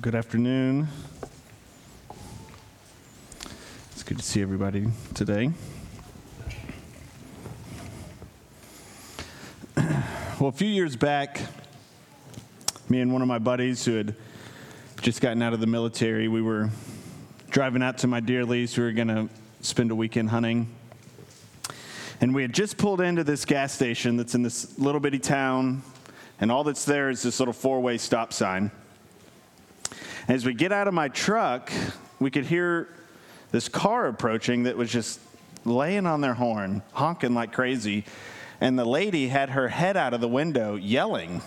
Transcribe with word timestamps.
Good 0.00 0.16
afternoon. 0.16 0.88
It's 3.92 4.02
good 4.02 4.18
to 4.18 4.24
see 4.24 4.42
everybody 4.42 4.88
today. 5.14 5.52
Well, 9.76 10.48
a 10.48 10.52
few 10.52 10.68
years 10.68 10.96
back, 10.96 11.40
me 12.88 13.00
and 13.00 13.12
one 13.12 13.22
of 13.22 13.28
my 13.28 13.38
buddies 13.38 13.84
who 13.84 13.94
had 13.94 14.16
just 15.00 15.20
gotten 15.20 15.40
out 15.40 15.54
of 15.54 15.60
the 15.60 15.68
military, 15.68 16.26
we 16.26 16.42
were 16.42 16.68
driving 17.50 17.82
out 17.82 17.98
to 17.98 18.08
my 18.08 18.18
deer 18.18 18.44
lease. 18.44 18.76
We 18.76 18.82
were 18.82 18.92
going 18.92 19.08
to 19.08 19.28
spend 19.60 19.92
a 19.92 19.94
weekend 19.94 20.30
hunting. 20.30 20.68
And 22.20 22.34
we 22.34 22.42
had 22.42 22.52
just 22.52 22.76
pulled 22.76 23.00
into 23.00 23.22
this 23.22 23.44
gas 23.44 23.72
station 23.72 24.16
that's 24.16 24.34
in 24.34 24.42
this 24.42 24.78
little 24.78 25.00
bitty 25.00 25.20
town, 25.20 25.82
and 26.40 26.50
all 26.50 26.64
that's 26.64 26.84
there 26.84 27.08
is 27.08 27.22
this 27.22 27.38
little 27.38 27.54
four 27.54 27.80
way 27.80 27.98
stop 27.98 28.32
sign. 28.32 28.72
As 30.28 30.44
we 30.44 30.54
get 30.54 30.72
out 30.72 30.88
of 30.88 30.94
my 30.94 31.06
truck, 31.06 31.70
we 32.18 32.32
could 32.32 32.46
hear 32.46 32.88
this 33.52 33.68
car 33.68 34.08
approaching 34.08 34.64
that 34.64 34.76
was 34.76 34.90
just 34.90 35.20
laying 35.64 36.04
on 36.04 36.20
their 36.20 36.34
horn, 36.34 36.82
honking 36.94 37.32
like 37.32 37.52
crazy. 37.52 38.04
And 38.60 38.76
the 38.76 38.84
lady 38.84 39.28
had 39.28 39.50
her 39.50 39.68
head 39.68 39.96
out 39.96 40.14
of 40.14 40.20
the 40.20 40.26
window 40.26 40.74
yelling. 40.74 41.42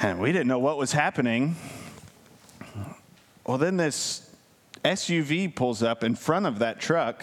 And 0.00 0.18
we 0.18 0.32
didn't 0.32 0.48
know 0.48 0.58
what 0.58 0.78
was 0.78 0.90
happening. 0.90 1.54
Well, 3.46 3.58
then 3.58 3.76
this 3.76 4.28
SUV 4.84 5.54
pulls 5.54 5.84
up 5.84 6.02
in 6.02 6.16
front 6.16 6.46
of 6.46 6.58
that 6.58 6.80
truck. 6.80 7.22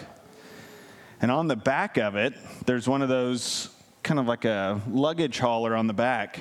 And 1.20 1.30
on 1.30 1.50
the 1.50 1.58
back 1.58 1.98
of 1.98 2.16
it, 2.16 2.34
there's 2.66 2.88
one 2.88 3.02
of 3.02 3.10
those 3.10 3.68
kind 4.02 4.18
of 4.18 4.28
like 4.28 4.46
a 4.46 4.80
luggage 4.90 5.40
hauler 5.40 5.76
on 5.76 5.88
the 5.88 5.94
back 5.94 6.40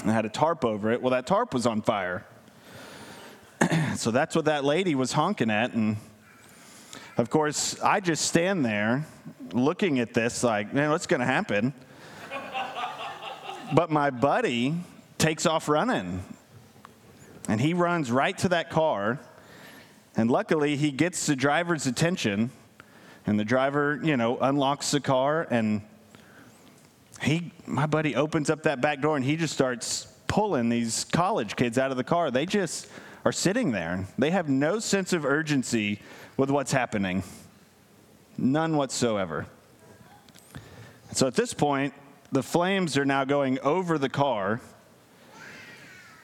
and 0.00 0.10
had 0.10 0.24
a 0.24 0.28
tarp 0.28 0.64
over 0.64 0.90
it. 0.90 1.02
Well, 1.02 1.10
that 1.10 1.26
tarp 1.26 1.54
was 1.54 1.66
on 1.66 1.82
fire. 1.82 2.24
so 3.96 4.10
that's 4.10 4.34
what 4.34 4.46
that 4.46 4.64
lady 4.64 4.94
was 4.94 5.12
honking 5.12 5.50
at. 5.50 5.72
And 5.72 5.96
of 7.16 7.30
course, 7.30 7.80
I 7.80 8.00
just 8.00 8.26
stand 8.26 8.64
there 8.64 9.06
looking 9.52 10.00
at 10.00 10.14
this 10.14 10.42
like, 10.42 10.72
man, 10.72 10.90
what's 10.90 11.06
going 11.06 11.20
to 11.20 11.26
happen? 11.26 11.72
but 13.74 13.90
my 13.90 14.10
buddy 14.10 14.74
takes 15.18 15.46
off 15.46 15.68
running. 15.68 16.22
And 17.48 17.60
he 17.60 17.74
runs 17.74 18.10
right 18.10 18.36
to 18.38 18.50
that 18.50 18.70
car. 18.70 19.18
And 20.16 20.30
luckily, 20.30 20.76
he 20.76 20.90
gets 20.90 21.26
the 21.26 21.34
driver's 21.34 21.86
attention. 21.86 22.50
And 23.26 23.38
the 23.38 23.44
driver, 23.44 24.00
you 24.02 24.16
know, 24.16 24.38
unlocks 24.38 24.90
the 24.90 25.00
car 25.00 25.46
and 25.50 25.82
he, 27.22 27.52
my 27.66 27.86
buddy 27.86 28.16
opens 28.16 28.50
up 28.50 28.64
that 28.64 28.80
back 28.80 29.00
door 29.00 29.16
and 29.16 29.24
he 29.24 29.36
just 29.36 29.54
starts 29.54 30.06
pulling 30.26 30.68
these 30.68 31.04
college 31.04 31.56
kids 31.56 31.78
out 31.78 31.90
of 31.90 31.96
the 31.96 32.04
car. 32.04 32.30
They 32.30 32.46
just 32.46 32.88
are 33.24 33.32
sitting 33.32 33.70
there. 33.70 34.06
They 34.18 34.30
have 34.30 34.48
no 34.48 34.78
sense 34.78 35.12
of 35.12 35.24
urgency 35.24 36.00
with 36.36 36.50
what's 36.50 36.72
happening, 36.72 37.22
none 38.36 38.76
whatsoever. 38.76 39.46
So 41.12 41.26
at 41.26 41.34
this 41.34 41.54
point, 41.54 41.94
the 42.32 42.42
flames 42.42 42.96
are 42.96 43.04
now 43.04 43.24
going 43.24 43.58
over 43.60 43.98
the 43.98 44.08
car. 44.08 44.60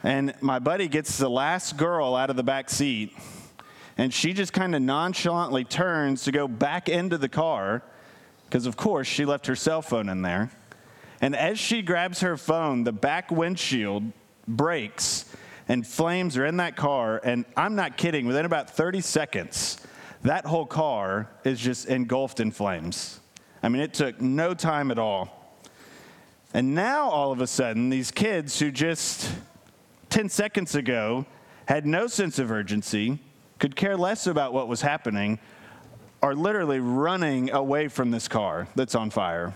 And 0.02 0.34
my 0.40 0.58
buddy 0.58 0.88
gets 0.88 1.18
the 1.18 1.28
last 1.28 1.76
girl 1.76 2.14
out 2.14 2.30
of 2.30 2.36
the 2.36 2.42
back 2.42 2.70
seat, 2.70 3.14
and 3.98 4.14
she 4.14 4.32
just 4.32 4.52
kind 4.52 4.74
of 4.74 4.80
nonchalantly 4.80 5.64
turns 5.64 6.24
to 6.24 6.32
go 6.32 6.46
back 6.46 6.88
into 6.88 7.18
the 7.18 7.28
car, 7.28 7.82
because 8.46 8.64
of 8.64 8.76
course 8.76 9.08
she 9.08 9.24
left 9.24 9.46
her 9.46 9.56
cell 9.56 9.82
phone 9.82 10.08
in 10.08 10.22
there. 10.22 10.50
And 11.20 11.34
as 11.34 11.58
she 11.58 11.82
grabs 11.82 12.20
her 12.20 12.36
phone, 12.36 12.84
the 12.84 12.92
back 12.92 13.30
windshield 13.30 14.12
breaks 14.46 15.24
and 15.68 15.86
flames 15.86 16.36
are 16.36 16.46
in 16.46 16.56
that 16.58 16.76
car. 16.76 17.20
And 17.22 17.44
I'm 17.56 17.74
not 17.74 17.96
kidding, 17.96 18.26
within 18.26 18.46
about 18.46 18.70
30 18.70 19.00
seconds, 19.00 19.78
that 20.22 20.46
whole 20.46 20.66
car 20.66 21.28
is 21.44 21.60
just 21.60 21.86
engulfed 21.86 22.40
in 22.40 22.50
flames. 22.50 23.20
I 23.62 23.68
mean, 23.68 23.82
it 23.82 23.94
took 23.94 24.20
no 24.20 24.54
time 24.54 24.90
at 24.90 24.98
all. 24.98 25.34
And 26.54 26.74
now, 26.74 27.10
all 27.10 27.30
of 27.30 27.40
a 27.40 27.46
sudden, 27.46 27.90
these 27.90 28.10
kids 28.10 28.58
who 28.58 28.70
just 28.70 29.30
10 30.08 30.30
seconds 30.30 30.74
ago 30.74 31.26
had 31.66 31.84
no 31.84 32.06
sense 32.06 32.38
of 32.38 32.50
urgency, 32.50 33.18
could 33.58 33.76
care 33.76 33.96
less 33.96 34.26
about 34.26 34.54
what 34.54 34.68
was 34.68 34.80
happening, 34.80 35.38
are 36.22 36.34
literally 36.34 36.80
running 36.80 37.50
away 37.50 37.88
from 37.88 38.10
this 38.10 38.26
car 38.26 38.66
that's 38.74 38.94
on 38.94 39.10
fire 39.10 39.52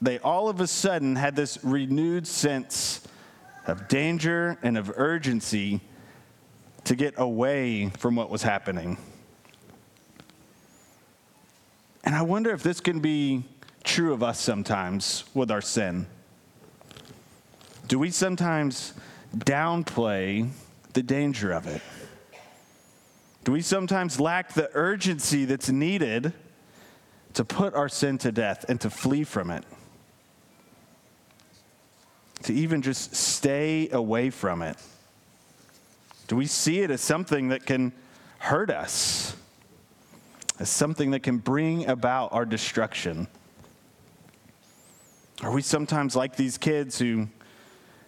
they 0.00 0.18
all 0.18 0.48
of 0.48 0.60
a 0.60 0.66
sudden 0.66 1.16
had 1.16 1.36
this 1.36 1.58
renewed 1.62 2.26
sense 2.26 3.06
of 3.66 3.88
danger 3.88 4.58
and 4.62 4.76
of 4.76 4.92
urgency 4.96 5.80
to 6.84 6.94
get 6.94 7.14
away 7.16 7.88
from 7.98 8.14
what 8.14 8.30
was 8.30 8.42
happening. 8.42 8.96
And 12.04 12.14
I 12.14 12.22
wonder 12.22 12.52
if 12.52 12.62
this 12.62 12.80
can 12.80 13.00
be 13.00 13.42
true 13.82 14.12
of 14.12 14.22
us 14.22 14.40
sometimes 14.40 15.24
with 15.34 15.50
our 15.50 15.60
sin. 15.60 16.06
Do 17.88 17.98
we 17.98 18.10
sometimes 18.10 18.92
downplay 19.36 20.48
the 20.92 21.02
danger 21.02 21.52
of 21.52 21.66
it? 21.66 21.82
Do 23.44 23.52
we 23.52 23.62
sometimes 23.62 24.20
lack 24.20 24.54
the 24.54 24.70
urgency 24.74 25.44
that's 25.44 25.68
needed 25.68 26.32
to 27.34 27.44
put 27.44 27.74
our 27.74 27.88
sin 27.88 28.18
to 28.18 28.32
death 28.32 28.64
and 28.68 28.80
to 28.80 28.90
flee 28.90 29.24
from 29.24 29.50
it? 29.50 29.64
To 32.46 32.54
even 32.54 32.80
just 32.80 33.14
stay 33.14 33.88
away 33.90 34.30
from 34.30 34.62
it? 34.62 34.76
Do 36.28 36.36
we 36.36 36.46
see 36.46 36.80
it 36.80 36.92
as 36.92 37.00
something 37.00 37.48
that 37.48 37.66
can 37.66 37.92
hurt 38.38 38.70
us? 38.70 39.36
As 40.60 40.70
something 40.70 41.10
that 41.10 41.24
can 41.24 41.38
bring 41.38 41.88
about 41.88 42.32
our 42.32 42.44
destruction? 42.44 43.26
Are 45.42 45.50
we 45.50 45.60
sometimes 45.60 46.14
like 46.14 46.36
these 46.36 46.56
kids 46.56 46.98
who 47.00 47.26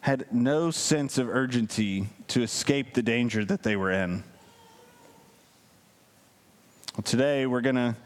had 0.01 0.33
no 0.33 0.71
sense 0.71 1.19
of 1.19 1.29
urgency 1.29 2.07
to 2.29 2.43
escape 2.43 2.95
the 2.95 3.03
danger 3.03 3.45
that 3.45 3.65
they 3.65 3.75
were 3.75 3.91
in? 3.91 4.23
Well, 6.95 7.03
today 7.03 7.47
we're 7.47 7.61
going 7.61 7.75
to 7.75 7.97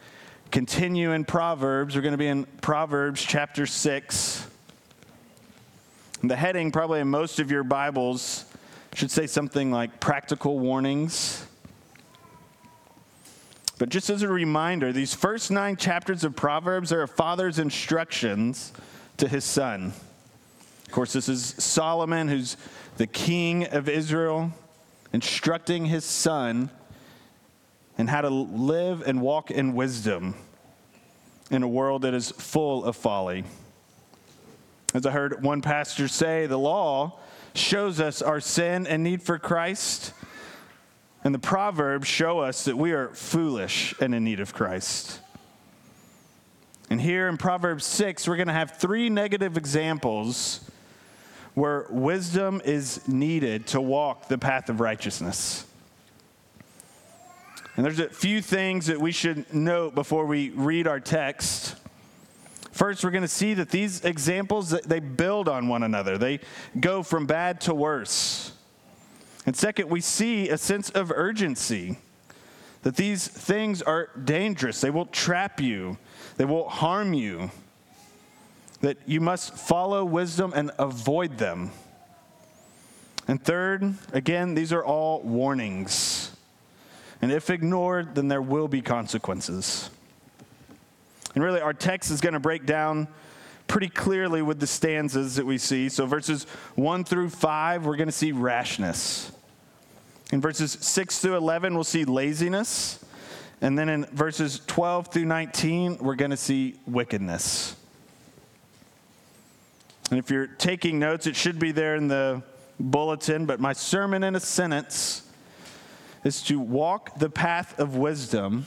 continue 0.50 1.12
in 1.12 1.26
Proverbs. 1.26 1.94
We're 1.94 2.02
going 2.02 2.12
to 2.12 2.18
be 2.18 2.28
in 2.28 2.44
Proverbs 2.62 3.22
chapter 3.22 3.66
6. 3.66 4.41
The 6.24 6.36
heading, 6.36 6.70
probably 6.70 7.00
in 7.00 7.08
most 7.08 7.40
of 7.40 7.50
your 7.50 7.64
Bibles, 7.64 8.44
should 8.94 9.10
say 9.10 9.26
something 9.26 9.72
like 9.72 9.98
practical 9.98 10.60
warnings. 10.60 11.44
But 13.76 13.88
just 13.88 14.08
as 14.08 14.22
a 14.22 14.28
reminder, 14.28 14.92
these 14.92 15.14
first 15.14 15.50
nine 15.50 15.74
chapters 15.74 16.22
of 16.22 16.36
Proverbs 16.36 16.92
are 16.92 17.02
a 17.02 17.08
father's 17.08 17.58
instructions 17.58 18.72
to 19.16 19.26
his 19.26 19.44
son. 19.44 19.92
Of 20.86 20.92
course, 20.92 21.12
this 21.12 21.28
is 21.28 21.56
Solomon, 21.58 22.28
who's 22.28 22.56
the 22.98 23.08
king 23.08 23.66
of 23.66 23.88
Israel, 23.88 24.52
instructing 25.12 25.86
his 25.86 26.04
son 26.04 26.70
in 27.98 28.06
how 28.06 28.20
to 28.20 28.30
live 28.30 29.02
and 29.04 29.20
walk 29.20 29.50
in 29.50 29.74
wisdom 29.74 30.36
in 31.50 31.64
a 31.64 31.68
world 31.68 32.02
that 32.02 32.14
is 32.14 32.30
full 32.30 32.84
of 32.84 32.94
folly. 32.94 33.42
As 34.94 35.06
I 35.06 35.10
heard 35.10 35.42
one 35.42 35.62
pastor 35.62 36.06
say, 36.06 36.46
the 36.46 36.58
law 36.58 37.18
shows 37.54 38.00
us 38.00 38.20
our 38.20 38.40
sin 38.40 38.86
and 38.86 39.02
need 39.02 39.22
for 39.22 39.38
Christ, 39.38 40.12
and 41.24 41.34
the 41.34 41.38
Proverbs 41.38 42.06
show 42.06 42.40
us 42.40 42.64
that 42.64 42.76
we 42.76 42.92
are 42.92 43.08
foolish 43.14 43.94
and 44.00 44.14
in 44.14 44.24
need 44.24 44.40
of 44.40 44.52
Christ. 44.52 45.20
And 46.90 47.00
here 47.00 47.28
in 47.28 47.38
Proverbs 47.38 47.86
6, 47.86 48.28
we're 48.28 48.36
going 48.36 48.48
to 48.48 48.52
have 48.52 48.76
three 48.76 49.08
negative 49.08 49.56
examples 49.56 50.60
where 51.54 51.86
wisdom 51.88 52.60
is 52.64 53.06
needed 53.08 53.66
to 53.68 53.80
walk 53.80 54.28
the 54.28 54.36
path 54.36 54.68
of 54.68 54.80
righteousness. 54.80 55.66
And 57.76 57.84
there's 57.84 57.98
a 57.98 58.10
few 58.10 58.42
things 58.42 58.86
that 58.86 59.00
we 59.00 59.12
should 59.12 59.54
note 59.54 59.94
before 59.94 60.26
we 60.26 60.50
read 60.50 60.86
our 60.86 61.00
text. 61.00 61.76
First, 62.82 63.04
we're 63.04 63.12
going 63.12 63.22
to 63.22 63.28
see 63.28 63.54
that 63.54 63.68
these 63.68 64.04
examples 64.04 64.70
they 64.70 64.98
build 64.98 65.48
on 65.48 65.68
one 65.68 65.84
another. 65.84 66.18
They 66.18 66.40
go 66.80 67.04
from 67.04 67.26
bad 67.26 67.60
to 67.60 67.74
worse. 67.74 68.50
And 69.46 69.54
second, 69.54 69.88
we 69.88 70.00
see 70.00 70.48
a 70.48 70.58
sense 70.58 70.90
of 70.90 71.12
urgency 71.14 71.98
that 72.82 72.96
these 72.96 73.28
things 73.28 73.82
are 73.82 74.10
dangerous. 74.24 74.80
They 74.80 74.90
will 74.90 75.06
trap 75.06 75.60
you. 75.60 75.96
They 76.38 76.44
will 76.44 76.68
harm 76.68 77.14
you. 77.14 77.52
That 78.80 78.96
you 79.06 79.20
must 79.20 79.54
follow 79.54 80.04
wisdom 80.04 80.52
and 80.52 80.72
avoid 80.76 81.38
them. 81.38 81.70
And 83.28 83.40
third, 83.40 83.94
again, 84.12 84.56
these 84.56 84.72
are 84.72 84.84
all 84.84 85.20
warnings. 85.22 86.34
And 87.20 87.30
if 87.30 87.48
ignored, 87.48 88.16
then 88.16 88.26
there 88.26 88.42
will 88.42 88.66
be 88.66 88.82
consequences. 88.82 89.88
And 91.34 91.42
really, 91.42 91.60
our 91.60 91.72
text 91.72 92.10
is 92.10 92.20
going 92.20 92.34
to 92.34 92.40
break 92.40 92.66
down 92.66 93.08
pretty 93.66 93.88
clearly 93.88 94.42
with 94.42 94.60
the 94.60 94.66
stanzas 94.66 95.36
that 95.36 95.46
we 95.46 95.58
see. 95.58 95.88
So, 95.88 96.06
verses 96.06 96.44
1 96.74 97.04
through 97.04 97.30
5, 97.30 97.86
we're 97.86 97.96
going 97.96 98.08
to 98.08 98.12
see 98.12 98.32
rashness. 98.32 99.32
In 100.32 100.40
verses 100.40 100.72
6 100.80 101.18
through 101.20 101.36
11, 101.36 101.74
we'll 101.74 101.84
see 101.84 102.04
laziness. 102.04 103.04
And 103.60 103.78
then 103.78 103.88
in 103.88 104.04
verses 104.06 104.60
12 104.66 105.08
through 105.08 105.24
19, 105.26 105.98
we're 105.98 106.16
going 106.16 106.32
to 106.32 106.36
see 106.36 106.74
wickedness. 106.86 107.76
And 110.10 110.18
if 110.18 110.30
you're 110.30 110.46
taking 110.46 110.98
notes, 110.98 111.26
it 111.26 111.36
should 111.36 111.58
be 111.58 111.72
there 111.72 111.96
in 111.96 112.08
the 112.08 112.42
bulletin, 112.80 113.46
but 113.46 113.60
my 113.60 113.72
sermon 113.72 114.24
in 114.24 114.34
a 114.34 114.40
sentence 114.40 115.30
is 116.24 116.42
to 116.42 116.58
walk 116.58 117.18
the 117.18 117.30
path 117.30 117.78
of 117.78 117.96
wisdom. 117.96 118.66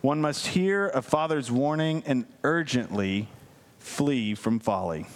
One 0.00 0.20
must 0.20 0.48
hear 0.48 0.88
a 0.90 1.02
father's 1.02 1.50
warning 1.50 2.04
and 2.06 2.24
urgently 2.44 3.28
flee 3.80 4.34
from 4.34 4.60
folly. 4.60 5.06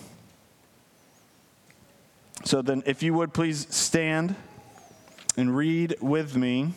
So 2.44 2.62
then, 2.62 2.82
if 2.84 3.02
you 3.02 3.14
would 3.14 3.32
please 3.32 3.72
stand 3.74 4.34
and 5.36 5.56
read 5.56 5.96
with 6.00 6.36
me 6.36 6.72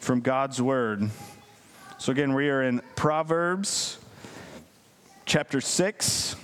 from 0.00 0.20
God's 0.20 0.60
word. 0.60 1.10
So, 1.98 2.10
again, 2.10 2.34
we 2.34 2.48
are 2.50 2.62
in 2.62 2.82
Proverbs 2.96 3.98
chapter 5.24 5.60
6 5.60 6.34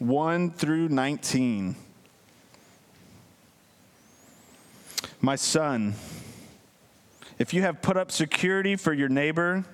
1 0.00 0.50
through 0.50 0.88
19. 0.88 1.76
My 5.20 5.36
son, 5.36 5.94
if 7.42 7.52
you 7.52 7.62
have 7.62 7.82
put 7.82 7.96
up 7.96 8.12
security 8.12 8.76
for 8.76 8.92
your 8.92 9.08
neighbor, 9.08 9.64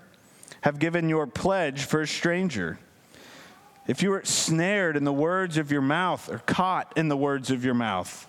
have 0.62 0.79
given 0.79 1.11
your 1.11 1.26
pledge 1.26 1.85
for 1.85 2.00
a 2.00 2.06
stranger, 2.06 2.79
if 3.87 4.03
you 4.03 4.11
are 4.15 4.25
snared 4.25 4.97
in 4.97 5.05
the 5.05 5.12
words 5.12 5.59
of 5.59 5.70
your 5.70 5.82
mouth 5.82 6.31
or 6.31 6.38
caught 6.38 6.93
in 6.97 7.09
the 7.09 7.17
words 7.17 7.50
of 7.50 7.65
your 7.65 7.75
mouth, 7.75 8.26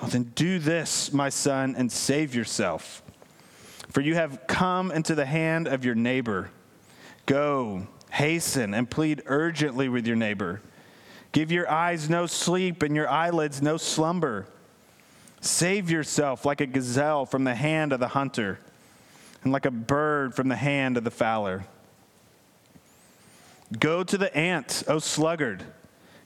well, 0.00 0.08
then 0.08 0.32
do 0.36 0.60
this, 0.60 1.12
my 1.12 1.28
son, 1.28 1.74
and 1.76 1.90
save 1.90 2.36
yourself. 2.36 3.02
For 3.90 4.00
you 4.00 4.14
have 4.14 4.46
come 4.46 4.92
into 4.92 5.16
the 5.16 5.26
hand 5.26 5.66
of 5.66 5.84
your 5.84 5.96
neighbor. 5.96 6.50
Go, 7.26 7.88
hasten, 8.10 8.74
and 8.74 8.88
plead 8.88 9.22
urgently 9.26 9.88
with 9.88 10.06
your 10.06 10.16
neighbor 10.16 10.62
Give 11.32 11.52
your 11.52 11.70
eyes 11.70 12.08
no 12.08 12.26
sleep 12.26 12.82
and 12.82 12.96
your 12.96 13.08
eyelids 13.08 13.60
no 13.60 13.76
slumber. 13.76 14.46
Save 15.40 15.90
yourself 15.90 16.44
like 16.44 16.60
a 16.60 16.66
gazelle 16.66 17.26
from 17.26 17.44
the 17.44 17.54
hand 17.54 17.92
of 17.92 18.00
the 18.00 18.08
hunter, 18.08 18.58
and 19.42 19.52
like 19.52 19.66
a 19.66 19.70
bird 19.70 20.34
from 20.34 20.48
the 20.48 20.56
hand 20.56 20.96
of 20.96 21.04
the 21.04 21.10
fowler. 21.10 21.64
Go 23.78 24.02
to 24.02 24.16
the 24.16 24.34
ant, 24.36 24.82
O 24.88 24.98
sluggard. 24.98 25.64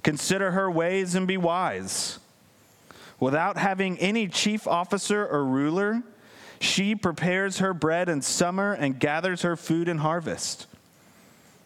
Consider 0.03 0.53
her 0.53 0.71
ways 0.71 1.15
and 1.15 1.27
be 1.27 1.37
wise. 1.37 2.19
Without 3.21 3.57
having 3.57 3.99
any 3.99 4.27
chief 4.27 4.67
officer 4.67 5.27
or 5.27 5.45
ruler, 5.45 6.03
she 6.61 6.95
prepares 6.95 7.59
her 7.59 7.75
bread 7.75 8.09
in 8.09 8.23
summer 8.23 8.73
and 8.73 8.99
gathers 8.99 9.43
her 9.43 9.57
food 9.57 9.89
in 9.89 9.99
harvest. 9.99 10.67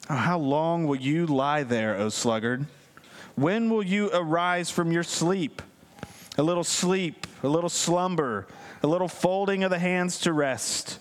Oh, 0.08 0.14
how 0.14 0.38
long 0.38 0.86
will 0.86 0.96
you 0.96 1.26
lie 1.26 1.62
there, 1.62 1.96
O 1.96 2.08
sluggard? 2.08 2.66
When 3.34 3.68
will 3.70 3.82
you 3.82 4.10
arise 4.12 4.70
from 4.70 4.92
your 4.92 5.02
sleep? 5.02 5.60
A 6.38 6.42
little 6.42 6.64
sleep, 6.64 7.26
a 7.42 7.48
little 7.48 7.68
slumber, 7.68 8.46
a 8.82 8.86
little 8.86 9.08
folding 9.08 9.64
of 9.64 9.70
the 9.70 9.78
hands 9.78 10.18
to 10.20 10.32
rest. 10.32 10.98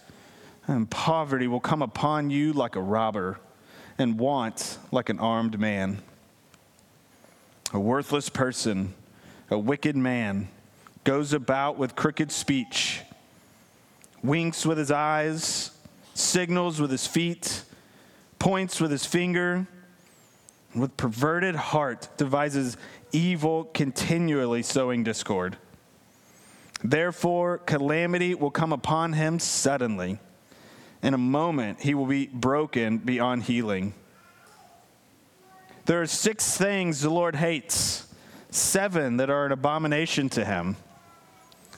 And 0.67 0.89
poverty 0.89 1.47
will 1.47 1.59
come 1.59 1.81
upon 1.81 2.29
you 2.29 2.53
like 2.53 2.75
a 2.75 2.81
robber, 2.81 3.39
and 3.97 4.19
want 4.19 4.77
like 4.91 5.09
an 5.09 5.19
armed 5.19 5.59
man. 5.59 5.99
A 7.73 7.79
worthless 7.79 8.29
person, 8.29 8.93
a 9.49 9.57
wicked 9.57 9.95
man, 9.95 10.49
goes 11.03 11.33
about 11.33 11.77
with 11.77 11.95
crooked 11.95 12.31
speech, 12.31 13.01
winks 14.23 14.65
with 14.65 14.77
his 14.77 14.91
eyes, 14.91 15.71
signals 16.13 16.81
with 16.81 16.89
his 16.89 17.05
feet, 17.05 17.63
points 18.39 18.81
with 18.81 18.91
his 18.91 19.05
finger 19.05 19.67
and 20.73 20.81
with 20.81 20.95
perverted 20.97 21.55
heart 21.55 22.09
devises 22.17 22.75
evil, 23.11 23.63
continually 23.73 24.61
sowing 24.61 25.03
discord. 25.03 25.57
Therefore, 26.83 27.59
calamity 27.59 28.35
will 28.35 28.51
come 28.51 28.73
upon 28.73 29.13
him 29.13 29.39
suddenly. 29.39 30.19
In 31.05 31.13
a 31.13 31.19
moment, 31.19 31.81
he 31.81 31.93
will 31.93 32.07
be 32.07 32.25
broken 32.25 32.97
beyond 32.97 33.43
healing. 33.43 33.93
There 35.85 36.01
are 36.01 36.07
six 36.07 36.57
things 36.57 37.01
the 37.01 37.11
Lord 37.11 37.35
hates, 37.35 38.07
seven 38.49 39.17
that 39.17 39.29
are 39.29 39.45
an 39.45 39.51
abomination 39.51 40.29
to 40.29 40.43
him 40.43 40.77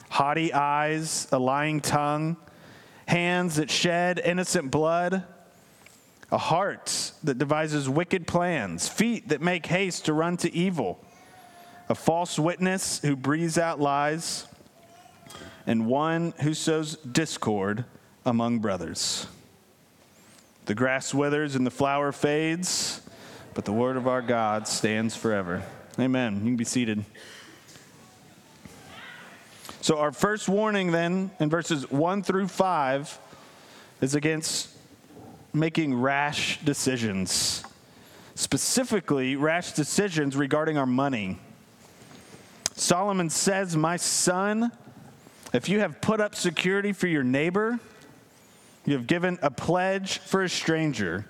haughty 0.08 0.54
eyes, 0.54 1.28
a 1.30 1.38
lying 1.38 1.82
tongue, 1.82 2.38
hands 3.06 3.56
that 3.56 3.70
shed 3.70 4.18
innocent 4.24 4.70
blood 4.70 5.24
a 6.32 6.38
heart 6.38 7.12
that 7.22 7.36
devises 7.36 7.86
wicked 7.86 8.26
plans, 8.26 8.88
feet 8.88 9.28
that 9.28 9.42
make 9.42 9.66
haste 9.66 10.06
to 10.06 10.14
run 10.14 10.38
to 10.38 10.50
evil, 10.54 11.04
a 11.90 11.94
false 11.94 12.38
witness 12.38 13.00
who 13.00 13.14
breathes 13.14 13.58
out 13.58 13.78
lies, 13.78 14.46
and 15.66 15.86
one 15.86 16.32
who 16.40 16.54
sows 16.54 16.96
discord 16.96 17.84
among 18.28 18.58
brothers. 18.58 19.26
The 20.66 20.74
grass 20.74 21.14
withers 21.14 21.54
and 21.54 21.66
the 21.66 21.70
flower 21.70 22.12
fades, 22.12 23.00
but 23.54 23.64
the 23.64 23.72
word 23.72 23.96
of 23.96 24.06
our 24.06 24.20
God 24.20 24.68
stands 24.68 25.16
forever. 25.16 25.62
Amen. 25.98 26.34
You 26.40 26.44
can 26.44 26.56
be 26.56 26.64
seated. 26.64 27.04
So, 29.80 29.98
our 29.98 30.12
first 30.12 30.48
warning 30.48 30.90
then 30.90 31.30
in 31.40 31.48
verses 31.48 31.90
1 31.90 32.22
through 32.22 32.48
5 32.48 33.18
is 34.02 34.14
against 34.14 34.68
making 35.54 35.94
rash 35.94 36.60
decisions, 36.62 37.64
specifically, 38.34 39.36
rash 39.36 39.72
decisions 39.72 40.36
regarding 40.36 40.76
our 40.76 40.86
money. 40.86 41.38
Solomon 42.74 43.30
says, 43.30 43.74
My 43.74 43.96
son, 43.96 44.70
if 45.54 45.68
you 45.70 45.80
have 45.80 46.02
put 46.02 46.20
up 46.20 46.34
security 46.34 46.92
for 46.92 47.06
your 47.06 47.24
neighbor, 47.24 47.80
you 48.88 48.94
have 48.94 49.06
given 49.06 49.38
a 49.42 49.50
pledge 49.50 50.16
for 50.16 50.42
a 50.42 50.48
stranger. 50.48 51.26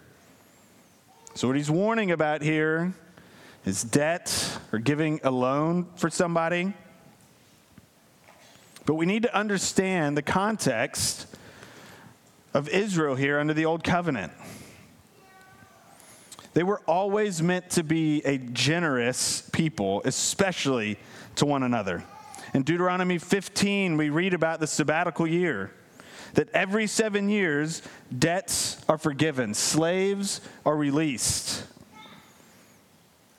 So, 1.34 1.48
what 1.48 1.56
he's 1.56 1.68
warning 1.68 2.12
about 2.12 2.40
here 2.40 2.94
is 3.66 3.82
debt 3.82 4.60
or 4.72 4.78
giving 4.78 5.18
a 5.24 5.32
loan 5.32 5.88
for 5.96 6.08
somebody. 6.08 6.72
But 8.86 8.94
we 8.94 9.06
need 9.06 9.24
to 9.24 9.36
understand 9.36 10.16
the 10.16 10.22
context 10.22 11.26
of 12.54 12.68
Israel 12.68 13.16
here 13.16 13.40
under 13.40 13.54
the 13.54 13.64
Old 13.64 13.82
Covenant. 13.82 14.32
They 16.54 16.62
were 16.62 16.80
always 16.86 17.42
meant 17.42 17.70
to 17.70 17.82
be 17.82 18.24
a 18.24 18.38
generous 18.38 19.42
people, 19.52 20.00
especially 20.04 20.96
to 21.34 21.44
one 21.44 21.64
another. 21.64 22.04
In 22.54 22.62
Deuteronomy 22.62 23.18
15, 23.18 23.96
we 23.96 24.10
read 24.10 24.32
about 24.32 24.60
the 24.60 24.68
sabbatical 24.68 25.26
year 25.26 25.72
that 26.38 26.48
every 26.54 26.86
seven 26.86 27.28
years, 27.28 27.82
debts 28.16 28.80
are 28.88 28.96
forgiven, 28.96 29.52
slaves 29.52 30.40
are 30.64 30.76
released. 30.76 31.64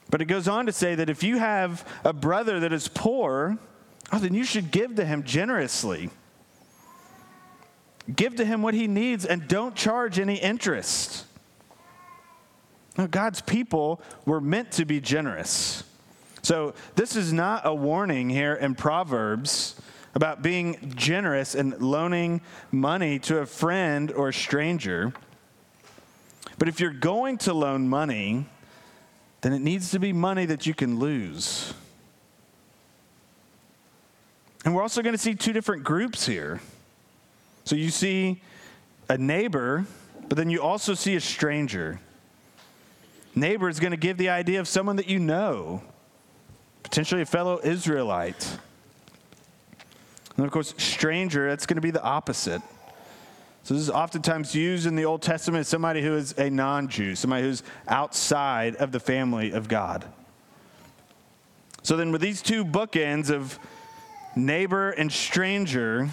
But 0.10 0.22
it 0.22 0.26
goes 0.26 0.50
on 0.50 0.66
to 0.66 0.74
say 0.74 0.96
that 0.96 1.10
if 1.10 1.24
you 1.24 1.38
have 1.38 1.88
a 2.04 2.12
brother 2.12 2.60
that 2.60 2.74
is 2.74 2.90
poor, 2.90 3.58
oh, 4.12 4.20
then 4.20 4.34
you 4.34 4.44
should 4.44 4.70
give 4.70 4.96
to 4.96 5.06
him 5.06 5.24
generously. 5.24 6.10
Give 8.14 8.36
to 8.36 8.44
him 8.44 8.62
what 8.62 8.74
he 8.74 8.86
needs 8.86 9.26
and 9.26 9.48
don't 9.48 9.76
charge 9.78 10.20
any 10.20 10.36
interest. 10.36 11.26
Now, 12.98 13.08
God's 13.08 13.40
people 13.40 14.02
were 14.26 14.42
meant 14.42 14.74
to 14.74 14.84
be 14.84 15.00
generous. 15.00 15.86
So, 16.42 16.74
this 16.96 17.16
is 17.16 17.32
not 17.32 17.66
a 17.66 17.74
warning 17.74 18.30
here 18.30 18.56
in 18.56 18.76
Proverbs 18.76 19.80
about 20.20 20.42
being 20.42 20.92
generous 20.98 21.56
and 21.56 21.80
loaning 21.80 22.42
money 22.74 23.18
to 23.20 23.38
a 23.38 23.46
friend 23.46 24.12
or 24.12 24.34
stranger. 24.34 25.14
But 26.58 26.68
if 26.68 26.82
you're 26.82 26.92
going 26.92 27.38
to 27.38 27.54
loan 27.54 27.88
money, 27.88 28.46
then 29.40 29.54
it 29.54 29.62
needs 29.62 29.92
to 29.92 30.00
be 30.00 30.12
money 30.12 30.46
that 30.46 30.66
you 30.66 30.74
can 30.74 31.00
lose. 31.00 31.74
And 34.66 34.76
we're 34.76 34.82
also 34.82 35.02
going 35.02 35.16
to 35.16 35.18
see 35.18 35.36
two 35.36 35.54
different 35.54 35.86
groups 35.86 36.26
here. 36.26 36.60
So 37.64 37.78
you 37.78 37.90
see 37.90 38.42
a 39.08 39.18
neighbor, 39.18 39.86
but 40.28 40.38
then 40.38 40.50
you 40.50 40.62
also 40.62 40.96
see 40.96 41.16
a 41.16 41.22
stranger. 41.22 42.02
Neighbor 43.36 43.70
is 43.70 43.80
going 43.80 43.92
to 43.92 43.98
give 43.98 44.18
the 44.18 44.28
idea 44.28 44.60
of 44.60 44.68
someone 44.68 44.98
that 44.98 45.08
you 45.08 45.18
know, 45.18 45.82
potentially 46.84 47.22
a 47.22 47.26
fellow 47.26 47.62
Israelite. 47.64 48.58
And 50.40 50.46
of 50.46 50.54
course, 50.54 50.74
stranger, 50.78 51.50
that's 51.50 51.66
going 51.66 51.76
to 51.76 51.82
be 51.82 51.92
the 51.92 52.02
opposite. 52.02 52.62
So 53.64 53.74
this 53.74 53.84
is 53.84 53.90
oftentimes 53.90 54.56
used 54.56 54.86
in 54.86 54.96
the 54.96 55.04
Old 55.04 55.22
Testament 55.22 55.60
as 55.60 55.68
somebody 55.68 56.02
who 56.02 56.16
is 56.16 56.32
a 56.38 56.50
non-Jew, 56.50 57.16
somebody 57.16 57.44
who's 57.44 57.62
outside 57.90 58.78
of 58.78 58.94
the 58.94 59.02
family 59.02 59.52
of 59.52 59.68
God. 59.68 60.06
So 61.84 61.98
then 61.98 62.14
with 62.14 62.22
these 62.22 62.42
two 62.42 62.64
bookends 62.64 63.30
of 63.30 63.60
neighbor 64.34 64.92
and 64.92 65.12
stranger, 65.12 66.08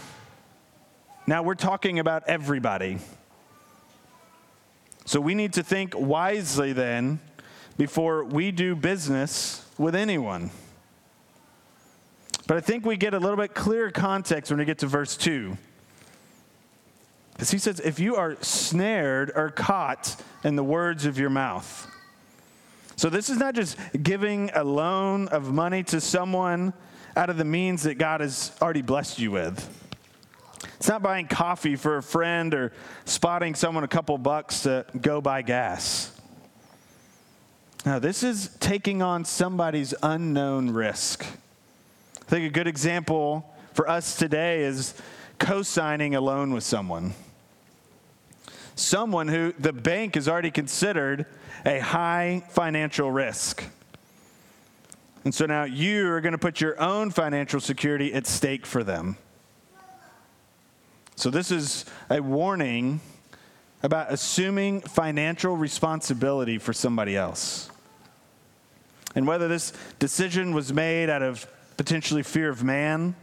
now 1.29 1.45
we're 1.45 1.55
talking 1.55 2.01
about 2.01 2.25
everybody. 2.27 2.99
So 5.05 5.21
we 5.21 5.37
need 5.37 5.53
to 5.53 5.63
think 5.63 5.95
wisely 5.97 6.73
then 6.73 7.21
before 7.79 8.25
we 8.25 8.51
do 8.51 8.75
business 8.75 9.65
with 9.79 9.95
anyone. 9.95 10.51
But 12.47 12.57
I 12.57 12.61
think 12.61 12.87
we 12.87 12.97
get 12.97 13.15
a 13.15 13.19
little 13.19 13.37
bit 13.37 13.55
clearer 13.55 13.91
context 13.91 14.51
when 14.51 14.59
we 14.59 14.65
get 14.65 14.79
to 14.79 14.87
verse 14.87 15.17
2. 15.17 15.57
Because 17.33 17.51
he 17.51 17.59
says, 17.59 17.81
if 17.81 17.99
you 17.99 18.17
are 18.17 18.37
snared 18.41 19.33
or 19.35 19.51
caught 19.51 20.17
in 20.43 20.57
the 20.57 20.65
words 20.65 21.05
of 21.05 21.19
your 21.19 21.29
mouth. 21.29 21.87
So 22.97 23.11
this 23.11 23.29
is 23.29 23.37
not 23.37 23.55
just 23.55 23.77
giving 24.03 24.51
a 24.55 24.65
loan 24.65 25.29
of 25.29 25.53
money 25.53 25.83
to 25.85 26.01
someone 26.01 26.73
out 27.15 27.29
of 27.29 27.37
the 27.37 27.45
means 27.45 27.83
that 27.83 27.97
God 27.97 28.21
has 28.21 28.53
already 28.63 28.81
blessed 28.81 29.19
you 29.19 29.33
with. 29.33 29.69
It's 30.77 30.89
not 30.89 31.03
buying 31.03 31.27
coffee 31.27 31.77
for 31.77 31.99
a 31.99 32.03
friend 32.03 32.55
or 32.55 32.73
spotting 33.05 33.55
someone 33.55 33.85
a 33.85 33.89
couple 33.89 34.17
bucks 34.19 34.63
to 34.63 34.87
go 34.99 35.21
buy 35.21 35.43
gas. 35.43 36.13
Now, 37.85 37.99
this 37.99 38.23
is 38.23 38.51
taking 38.61 39.03
on 39.03 39.25
somebody's 39.25 39.95
unknown 40.03 40.71
risk. 40.71 41.27
I 42.27 42.31
think 42.31 42.47
a 42.47 42.51
good 42.51 42.67
example 42.67 43.55
for 43.73 43.89
us 43.89 44.17
today 44.17 44.65
is 44.65 44.95
co 45.39 45.63
signing 45.63 46.15
a 46.15 46.21
loan 46.21 46.53
with 46.53 46.65
someone 46.65 47.15
someone 48.77 49.27
who 49.27 49.53
the 49.59 49.73
bank 49.73 50.15
has 50.15 50.29
already 50.29 50.51
considered 50.51 51.27
a 51.65 51.81
high 51.81 52.45
financial 52.51 53.11
risk. 53.11 53.65
And 55.25 55.35
so 55.35 55.47
now 55.47 55.65
you 55.65 56.09
are 56.13 56.21
going 56.21 56.33
to 56.33 56.39
put 56.39 56.61
your 56.61 56.81
own 56.81 57.11
financial 57.11 57.59
security 57.59 58.15
at 58.15 58.27
stake 58.27 58.65
for 58.65 58.85
them. 58.85 59.17
So, 61.19 61.31
this 61.31 61.51
is 61.51 61.87
a 62.11 62.21
warning 62.21 63.01
about 63.83 64.13
assuming 64.13 64.83
financial 64.83 65.57
responsibility 65.57 66.59
for 66.59 66.75
somebody 66.75 67.17
else. 67.17 67.71
And 69.15 69.27
whether 69.27 69.49
this 69.49 69.73
decision 69.99 70.55
was 70.55 70.75
made 70.75 71.09
out 71.09 71.23
of 71.23 71.47
potentially 71.77 72.23
fear 72.23 72.49
of 72.49 72.63
man, 72.63 73.15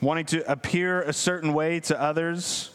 wanting 0.00 0.26
to 0.26 0.50
appear 0.50 1.02
a 1.02 1.12
certain 1.12 1.52
way 1.52 1.80
to 1.80 2.00
others, 2.00 2.70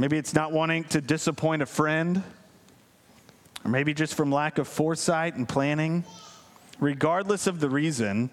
Maybe 0.00 0.16
it's 0.16 0.32
not 0.32 0.50
wanting 0.50 0.84
to 0.84 1.02
disappoint 1.02 1.60
a 1.60 1.66
friend, 1.66 2.22
or 3.62 3.70
maybe 3.70 3.92
just 3.92 4.14
from 4.14 4.32
lack 4.32 4.56
of 4.56 4.66
foresight 4.66 5.34
and 5.34 5.46
planning. 5.46 6.04
Regardless 6.78 7.46
of 7.46 7.60
the 7.60 7.68
reason, 7.68 8.30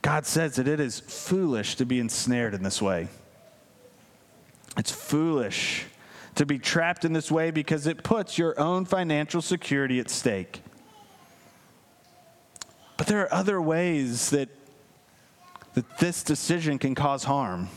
God 0.00 0.24
says 0.24 0.56
that 0.56 0.66
it 0.66 0.80
is 0.80 1.00
foolish 1.00 1.74
to 1.74 1.84
be 1.84 2.00
ensnared 2.00 2.54
in 2.54 2.62
this 2.62 2.80
way. 2.80 3.08
It's 4.78 4.90
foolish 4.90 5.84
to 6.36 6.46
be 6.46 6.58
trapped 6.58 7.04
in 7.04 7.12
this 7.12 7.30
way 7.30 7.50
because 7.50 7.86
it 7.86 8.02
puts 8.02 8.38
your 8.38 8.58
own 8.58 8.86
financial 8.86 9.42
security 9.42 10.00
at 10.00 10.08
stake. 10.08 10.62
But 12.96 13.08
there 13.08 13.20
are 13.20 13.34
other 13.34 13.60
ways 13.60 14.30
that, 14.30 14.48
that 15.74 15.98
this 15.98 16.22
decision 16.22 16.78
can 16.78 16.94
cause 16.94 17.24
harm. 17.24 17.68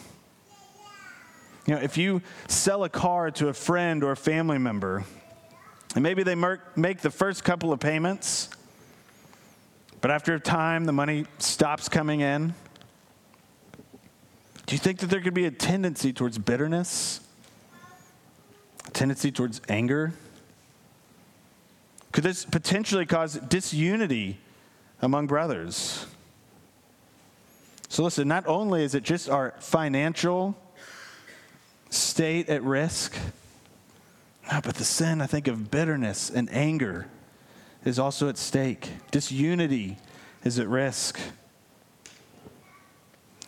You 1.66 1.76
know, 1.76 1.82
if 1.82 1.98
you 1.98 2.22
sell 2.48 2.84
a 2.84 2.90
car 2.90 3.30
to 3.32 3.50
a 3.50 3.54
friend 3.54 4.04
or 4.04 4.12
a 4.12 4.18
family 4.18 4.58
member, 4.58 5.04
and 5.96 6.04
maybe 6.04 6.24
they 6.24 6.36
make 6.76 7.02
the 7.02 7.12
first 7.12 7.44
couple 7.44 7.74
of 7.74 7.80
payments, 7.80 8.50
but 10.00 10.12
after 10.12 10.36
a 10.36 10.40
time 10.40 10.86
the 10.86 10.94
money 10.94 11.26
stops 11.40 11.90
coming 11.90 12.22
in, 12.22 12.54
do 14.66 14.76
you 14.76 14.80
think 14.80 15.00
that 15.00 15.10
there 15.10 15.22
could 15.22 15.34
be 15.34 15.46
a 15.46 15.52
tendency 15.52 16.14
towards 16.14 16.38
bitterness? 16.38 17.22
A 18.86 18.92
tendency 18.92 19.32
towards 19.32 19.62
anger? 19.70 20.14
Could 22.12 22.24
this 22.24 22.46
potentially 22.46 23.06
cause 23.06 23.36
disunity 23.36 24.40
among 25.02 25.28
brothers? 25.28 26.06
So, 27.90 28.04
listen, 28.04 28.28
not 28.28 28.46
only 28.48 28.84
is 28.84 28.96
it 28.96 29.04
just 29.04 29.30
our 29.30 29.54
financial 29.60 30.56
state 31.90 32.50
at 32.50 32.64
risk. 32.64 33.16
But 34.50 34.76
the 34.76 34.86
sin, 34.86 35.22
I 35.22 35.28
think, 35.28 35.48
of 35.48 35.70
bitterness 35.70 36.30
and 36.30 36.50
anger 36.52 37.08
is 37.84 38.00
also 38.00 38.30
at 38.30 38.38
stake. 38.38 38.90
Disunity 39.12 39.98
is 40.44 40.60
at 40.60 40.68
risk. 40.68 41.20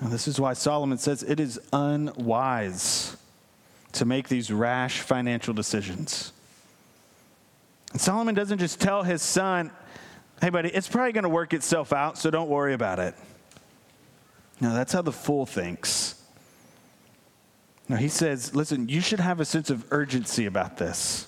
And 0.01 0.12
this 0.12 0.27
is 0.27 0.39
why 0.39 0.53
Solomon 0.53 0.98
says 0.98 1.24
it 1.24 1.39
is 1.39 1.60
unwise 1.74 3.17
to 3.93 4.05
make 4.05 4.29
these 4.29 4.51
rash 4.51 5.00
financial 5.00 5.53
decisions. 5.53 6.31
And 7.91 8.00
Solomon 8.00 8.36
doesn't 8.36 8.60
just 8.60 8.79
tell 8.79 9.03
his 9.03 9.22
son, 9.22 9.72
hey, 10.41 10.50
buddy, 10.50 10.69
it's 10.69 10.88
probably 10.88 11.12
going 11.12 11.24
to 11.24 11.29
work 11.29 11.53
itself 11.53 11.91
out, 11.91 12.17
so 12.17 12.29
don't 12.29 12.50
worry 12.50 12.74
about 12.74 13.00
it. 13.00 13.15
No, 14.60 14.74
that's 14.74 14.92
how 14.92 15.01
the 15.01 15.12
fool 15.12 15.46
thinks. 15.46 16.22
No, 17.88 17.96
he 17.96 18.08
says, 18.08 18.54
listen, 18.54 18.88
you 18.88 19.01
should 19.01 19.20
have 19.20 19.39
a 19.39 19.46
sense 19.46 19.70
of 19.70 19.86
urgency 19.92 20.46
about 20.46 20.78
this. 20.78 21.28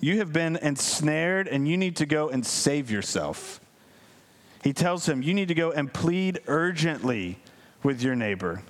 You 0.00 0.18
have 0.18 0.32
been 0.32 0.56
ensnared 0.56 1.48
and 1.48 1.66
you 1.66 1.76
need 1.76 1.96
to 1.96 2.06
go 2.06 2.28
and 2.28 2.44
save 2.44 2.90
yourself. 2.90 3.60
He 4.62 4.72
tells 4.72 5.08
him, 5.08 5.22
you 5.22 5.32
need 5.32 5.48
to 5.48 5.54
go 5.54 5.70
and 5.70 5.92
plead 5.92 6.40
urgently 6.46 7.38
with 7.82 8.02
your 8.02 8.14
neighbor. 8.14 8.62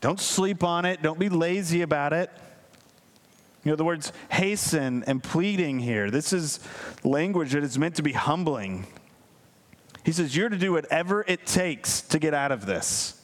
Don't 0.00 0.20
sleep 0.20 0.62
on 0.62 0.84
it, 0.84 1.02
don't 1.02 1.18
be 1.18 1.28
lazy 1.28 1.82
about 1.82 2.12
it. 2.12 2.30
You 3.64 3.72
know, 3.72 3.76
the 3.76 3.84
words 3.84 4.12
hasten 4.28 5.02
and 5.04 5.22
pleading 5.22 5.78
here, 5.78 6.10
this 6.10 6.32
is 6.32 6.60
language 7.02 7.52
that 7.52 7.64
is 7.64 7.78
meant 7.78 7.96
to 7.96 8.02
be 8.02 8.12
humbling. 8.12 8.86
He 10.04 10.12
says, 10.12 10.36
You're 10.36 10.48
to 10.48 10.58
do 10.58 10.72
whatever 10.72 11.24
it 11.26 11.46
takes 11.46 12.00
to 12.02 12.18
get 12.18 12.34
out 12.34 12.52
of 12.52 12.66
this. 12.66 13.20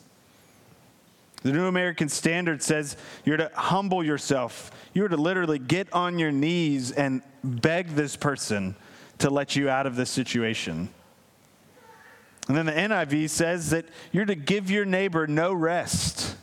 The 1.42 1.52
New 1.52 1.66
American 1.66 2.08
Standard 2.08 2.62
says 2.62 2.96
you're 3.24 3.38
to 3.38 3.50
humble 3.54 4.04
yourself. 4.04 4.70
You're 4.92 5.08
to 5.08 5.16
literally 5.16 5.58
get 5.58 5.90
on 5.92 6.18
your 6.18 6.32
knees 6.32 6.92
and 6.92 7.22
beg 7.42 7.90
this 7.90 8.14
person 8.14 8.76
to 9.18 9.30
let 9.30 9.56
you 9.56 9.70
out 9.70 9.86
of 9.86 9.96
this 9.96 10.10
situation. 10.10 10.90
And 12.48 12.56
then 12.56 12.66
the 12.66 12.72
NIV 12.72 13.30
says 13.30 13.70
that 13.70 13.86
you're 14.12 14.26
to 14.26 14.34
give 14.34 14.70
your 14.70 14.84
neighbor 14.84 15.26
no 15.26 15.52
rest. 15.54 16.36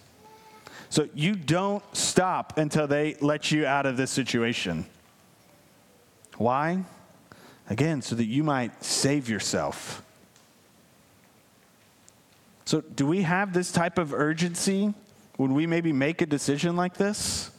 So 0.89 1.07
you 1.13 1.35
don't 1.35 1.83
stop 1.95 2.57
until 2.57 2.87
they 2.87 3.17
let 3.21 3.51
you 3.51 3.65
out 3.65 3.85
of 3.85 3.97
this 3.97 4.09
situation. 4.09 4.85
Why? 6.37 6.85
Again, 7.69 8.01
so 8.01 8.15
that 8.15 8.25
you 8.25 8.43
might 8.43 8.83
save 8.83 9.29
yourself. 9.29 10.01
So, 12.67 12.81
do 12.81 13.07
we 13.07 13.21
have 13.21 13.53
this 13.53 13.71
type 13.71 13.97
of 13.97 14.13
urgency 14.13 14.93
when 15.37 15.53
we 15.53 15.65
maybe 15.65 15.93
make 15.93 16.21
a 16.21 16.25
decision 16.25 16.75
like 16.75 16.95
this? 16.95 17.49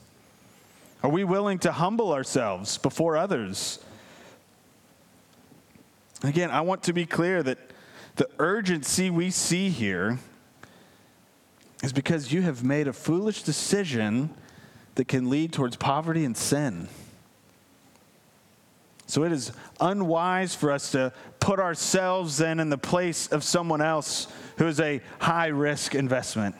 Are 1.02 1.08
we 1.08 1.24
willing 1.24 1.58
to 1.60 1.72
humble 1.72 2.12
ourselves 2.12 2.76
before 2.76 3.16
others? 3.16 3.78
Again, 6.22 6.50
I 6.50 6.60
want 6.60 6.82
to 6.82 6.92
be 6.92 7.06
clear 7.06 7.42
that 7.42 7.56
the 8.16 8.28
urgency 8.38 9.08
we 9.08 9.30
see 9.30 9.70
here 9.70 10.18
is 11.82 11.94
because 11.94 12.30
you 12.30 12.42
have 12.42 12.62
made 12.62 12.86
a 12.86 12.92
foolish 12.92 13.44
decision 13.44 14.28
that 14.96 15.08
can 15.08 15.30
lead 15.30 15.54
towards 15.54 15.76
poverty 15.76 16.26
and 16.26 16.36
sin. 16.36 16.86
So 19.06 19.24
it 19.24 19.32
is 19.32 19.52
unwise 19.80 20.54
for 20.54 20.70
us 20.70 20.90
to 20.90 21.14
put 21.40 21.60
ourselves 21.60 22.36
then 22.36 22.60
in 22.60 22.68
the 22.68 22.76
place 22.76 23.28
of 23.28 23.42
someone 23.42 23.80
else 23.80 24.26
who 24.58 24.66
is 24.66 24.80
a 24.80 25.00
high 25.20 25.46
risk 25.46 25.94
investment. 25.94 26.54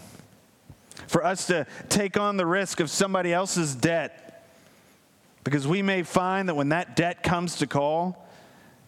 For 1.07 1.25
us 1.25 1.47
to 1.49 1.67
take 1.89 2.19
on 2.19 2.37
the 2.37 2.47
risk 2.47 2.81
of 2.81 2.91
somebody 2.91 3.33
else's 3.33 3.75
debt 3.75 4.47
because 5.45 5.67
we 5.67 5.83
may 5.83 6.03
find 6.03 6.49
that 6.49 6.55
when 6.55 6.71
that 6.71 6.97
debt 6.97 7.23
comes 7.23 7.57
to 7.57 7.67
call, 7.67 8.27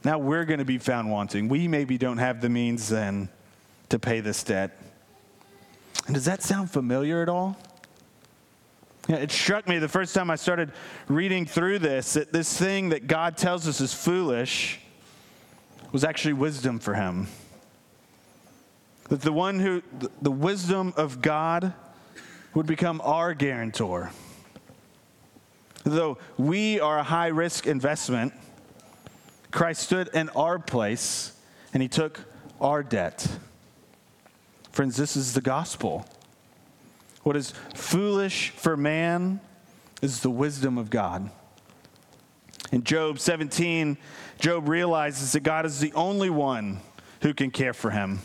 now 0.04 0.18
we're 0.18 0.44
going 0.44 0.58
to 0.58 0.64
be 0.64 0.78
found 0.78 1.10
wanting. 1.10 1.48
We 1.48 1.68
maybe 1.68 1.98
don't 1.98 2.18
have 2.18 2.40
the 2.40 2.48
means 2.48 2.88
then 2.88 3.28
to 3.88 3.98
pay 3.98 4.20
this 4.20 4.42
debt. 4.42 4.78
And 6.06 6.14
does 6.14 6.24
that 6.24 6.42
sound 6.42 6.70
familiar 6.70 7.22
at 7.22 7.28
all? 7.28 7.56
Yeah, 9.08 9.16
it 9.16 9.30
struck 9.30 9.66
me 9.66 9.78
the 9.78 9.88
first 9.88 10.14
time 10.14 10.30
I 10.30 10.36
started 10.36 10.72
reading 11.08 11.46
through 11.46 11.80
this 11.80 12.14
that 12.14 12.32
this 12.32 12.56
thing 12.56 12.90
that 12.90 13.06
God 13.06 13.36
tells 13.36 13.66
us 13.66 13.80
is 13.80 13.92
foolish 13.92 14.80
was 15.92 16.04
actually 16.04 16.34
wisdom 16.34 16.78
for 16.78 16.94
him. 16.94 17.26
That 19.10 19.20
the 19.20 19.32
one 19.32 19.60
who, 19.60 19.82
the 20.22 20.30
wisdom 20.30 20.94
of 20.96 21.20
God 21.20 21.74
would 22.54 22.66
become 22.66 23.00
our 23.04 23.34
guarantor. 23.34 24.10
Though 25.84 26.18
we 26.38 26.80
are 26.80 26.98
a 26.98 27.02
high 27.02 27.28
risk 27.28 27.66
investment, 27.66 28.32
Christ 29.50 29.82
stood 29.82 30.08
in 30.14 30.28
our 30.30 30.58
place 30.58 31.32
and 31.74 31.82
he 31.82 31.88
took 31.88 32.20
our 32.60 32.82
debt. 32.82 33.26
Friends, 34.70 34.96
this 34.96 35.16
is 35.16 35.34
the 35.34 35.40
gospel. 35.40 36.06
What 37.22 37.36
is 37.36 37.52
foolish 37.74 38.50
for 38.50 38.76
man 38.76 39.40
is 40.00 40.20
the 40.20 40.30
wisdom 40.30 40.78
of 40.78 40.88
God. 40.88 41.30
In 42.72 42.84
Job 42.84 43.18
17, 43.18 43.98
Job 44.38 44.68
realizes 44.68 45.32
that 45.32 45.40
God 45.40 45.66
is 45.66 45.80
the 45.80 45.92
only 45.94 46.30
one 46.30 46.80
who 47.22 47.34
can 47.34 47.50
care 47.50 47.74
for 47.74 47.90
him. 47.90 48.20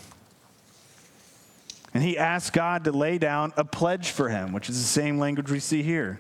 And 1.96 2.04
he 2.04 2.18
asks 2.18 2.50
God 2.50 2.84
to 2.84 2.92
lay 2.92 3.18
down 3.18 3.54
a 3.56 3.64
pledge 3.64 4.10
for 4.10 4.28
him, 4.28 4.52
which 4.52 4.70
is 4.70 4.78
the 4.78 4.86
same 4.86 5.18
language 5.18 5.50
we 5.50 5.62
see 5.62 5.82
here. 5.82 6.20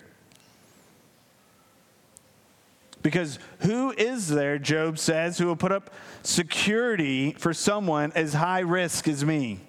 Because 3.01 3.39
who 3.59 3.91
is 3.91 4.29
there, 4.29 4.57
Job 4.57 4.97
says, 4.97 5.37
who 5.37 5.47
will 5.47 5.57
put 5.57 5.73
up 5.73 5.93
security 6.23 7.33
for 7.33 7.53
someone 7.53 8.13
as 8.15 8.33
high 8.33 8.61
risk 8.61 9.09
as 9.09 9.25
me? 9.25 9.59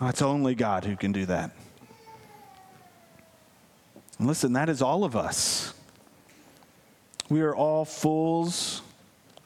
Well, 0.00 0.10
it's 0.10 0.22
only 0.22 0.56
God 0.56 0.84
who 0.84 0.96
can 0.96 1.12
do 1.12 1.24
that. 1.26 1.52
And 4.18 4.26
listen, 4.26 4.54
that 4.54 4.68
is 4.68 4.82
all 4.82 5.04
of 5.04 5.14
us. 5.14 5.72
We 7.28 7.42
are 7.42 7.54
all 7.54 7.84
fools 7.84 8.82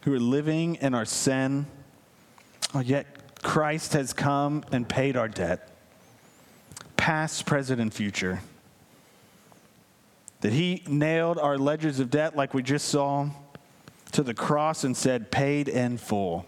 who 0.04 0.14
are 0.14 0.18
living 0.18 0.76
in 0.76 0.94
our 0.94 1.04
sin, 1.04 1.66
oh, 2.72 2.80
yet 2.80 3.13
Christ 3.44 3.92
has 3.92 4.12
come 4.12 4.64
and 4.72 4.88
paid 4.88 5.16
our 5.16 5.28
debt, 5.28 5.68
past, 6.96 7.46
present, 7.46 7.80
and 7.80 7.94
future 7.94 8.40
that 10.40 10.52
he 10.52 10.82
nailed 10.86 11.38
our 11.38 11.56
ledgers 11.56 12.00
of 12.00 12.10
debt, 12.10 12.36
like 12.36 12.52
we 12.52 12.62
just 12.62 12.88
saw, 12.88 13.28
to 14.12 14.22
the 14.22 14.34
cross 14.34 14.84
and 14.84 14.96
said, 14.96 15.30
paid 15.30 15.68
in 15.68 15.96
full. 15.96 16.44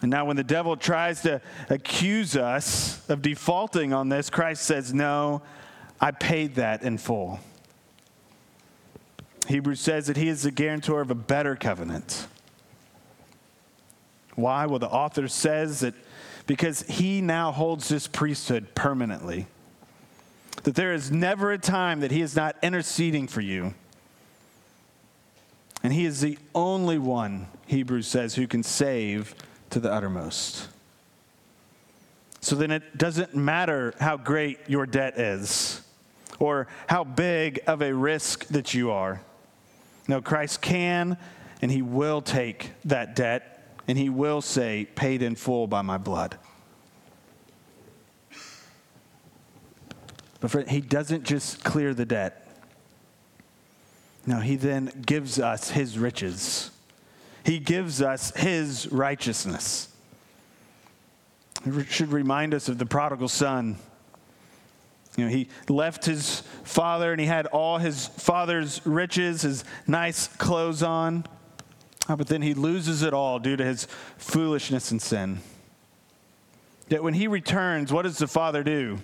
And 0.00 0.10
now, 0.10 0.24
when 0.24 0.36
the 0.36 0.44
devil 0.44 0.76
tries 0.76 1.22
to 1.22 1.42
accuse 1.68 2.36
us 2.36 3.06
of 3.10 3.20
defaulting 3.20 3.92
on 3.92 4.08
this, 4.08 4.30
Christ 4.30 4.62
says, 4.62 4.94
No, 4.94 5.42
I 6.00 6.12
paid 6.12 6.54
that 6.54 6.82
in 6.82 6.98
full. 6.98 7.40
Hebrews 9.48 9.80
says 9.80 10.06
that 10.06 10.16
he 10.16 10.28
is 10.28 10.44
the 10.44 10.50
guarantor 10.50 11.00
of 11.00 11.10
a 11.10 11.14
better 11.16 11.56
covenant. 11.56 12.28
Why? 14.38 14.66
Well, 14.66 14.78
the 14.78 14.88
author 14.88 15.28
says 15.28 15.80
that 15.80 15.94
because 16.46 16.82
he 16.82 17.20
now 17.20 17.52
holds 17.52 17.88
this 17.88 18.06
priesthood 18.06 18.74
permanently 18.74 19.46
that 20.64 20.74
there 20.74 20.92
is 20.92 21.10
never 21.10 21.52
a 21.52 21.58
time 21.58 22.00
that 22.00 22.10
He 22.10 22.22
is 22.22 22.36
not 22.36 22.56
interceding 22.62 23.26
for 23.26 23.40
you. 23.40 23.74
And 25.82 25.92
He 25.92 26.04
is 26.04 26.20
the 26.20 26.38
only 26.54 26.98
one, 26.98 27.46
Hebrews 27.66 28.06
says, 28.06 28.34
who 28.34 28.46
can 28.46 28.62
save 28.62 29.34
to 29.70 29.80
the 29.80 29.92
uttermost. 29.92 30.68
So 32.40 32.56
then 32.56 32.70
it 32.70 32.96
doesn't 32.96 33.34
matter 33.34 33.94
how 34.00 34.16
great 34.16 34.58
your 34.68 34.86
debt 34.86 35.18
is 35.18 35.82
or 36.38 36.68
how 36.88 37.04
big 37.04 37.60
of 37.66 37.82
a 37.82 37.92
risk 37.92 38.46
that 38.48 38.74
you 38.74 38.90
are. 38.90 39.20
No, 40.06 40.20
Christ 40.20 40.62
can 40.62 41.16
and 41.60 41.70
He 41.70 41.82
will 41.82 42.22
take 42.22 42.72
that 42.84 43.16
debt 43.16 43.57
and 43.88 43.98
He 43.98 44.08
will 44.10 44.40
say, 44.40 44.86
paid 44.94 45.22
in 45.22 45.34
full 45.34 45.66
by 45.66 45.82
my 45.82 45.98
blood. 45.98 46.38
But 50.40 50.50
friend, 50.52 50.70
he 50.70 50.80
doesn't 50.80 51.24
just 51.24 51.64
clear 51.64 51.94
the 51.94 52.04
debt. 52.04 52.46
No, 54.24 54.40
he 54.40 54.56
then 54.56 54.92
gives 55.06 55.40
us 55.40 55.70
his 55.70 55.98
riches. 55.98 56.70
He 57.44 57.58
gives 57.58 58.02
us 58.02 58.30
his 58.36 58.86
righteousness. 58.92 59.88
It 61.64 61.88
should 61.88 62.12
remind 62.12 62.54
us 62.54 62.68
of 62.68 62.78
the 62.78 62.86
prodigal 62.86 63.28
son. 63.28 63.78
You 65.16 65.24
know, 65.24 65.30
he 65.30 65.48
left 65.68 66.04
his 66.04 66.42
father 66.62 67.10
and 67.10 67.20
he 67.20 67.26
had 67.26 67.46
all 67.46 67.78
his 67.78 68.06
father's 68.06 68.84
riches, 68.86 69.42
his 69.42 69.64
nice 69.86 70.28
clothes 70.28 70.82
on. 70.82 71.24
But 72.16 72.26
then 72.26 72.42
he 72.42 72.54
loses 72.54 73.02
it 73.02 73.12
all 73.12 73.38
due 73.38 73.56
to 73.56 73.64
his 73.64 73.86
foolishness 74.16 74.90
and 74.90 75.00
sin. 75.00 75.40
Yet 76.88 77.02
when 77.02 77.14
he 77.14 77.28
returns, 77.28 77.92
what 77.92 78.02
does 78.02 78.16
the 78.16 78.26
father 78.26 78.62
do? 78.62 78.98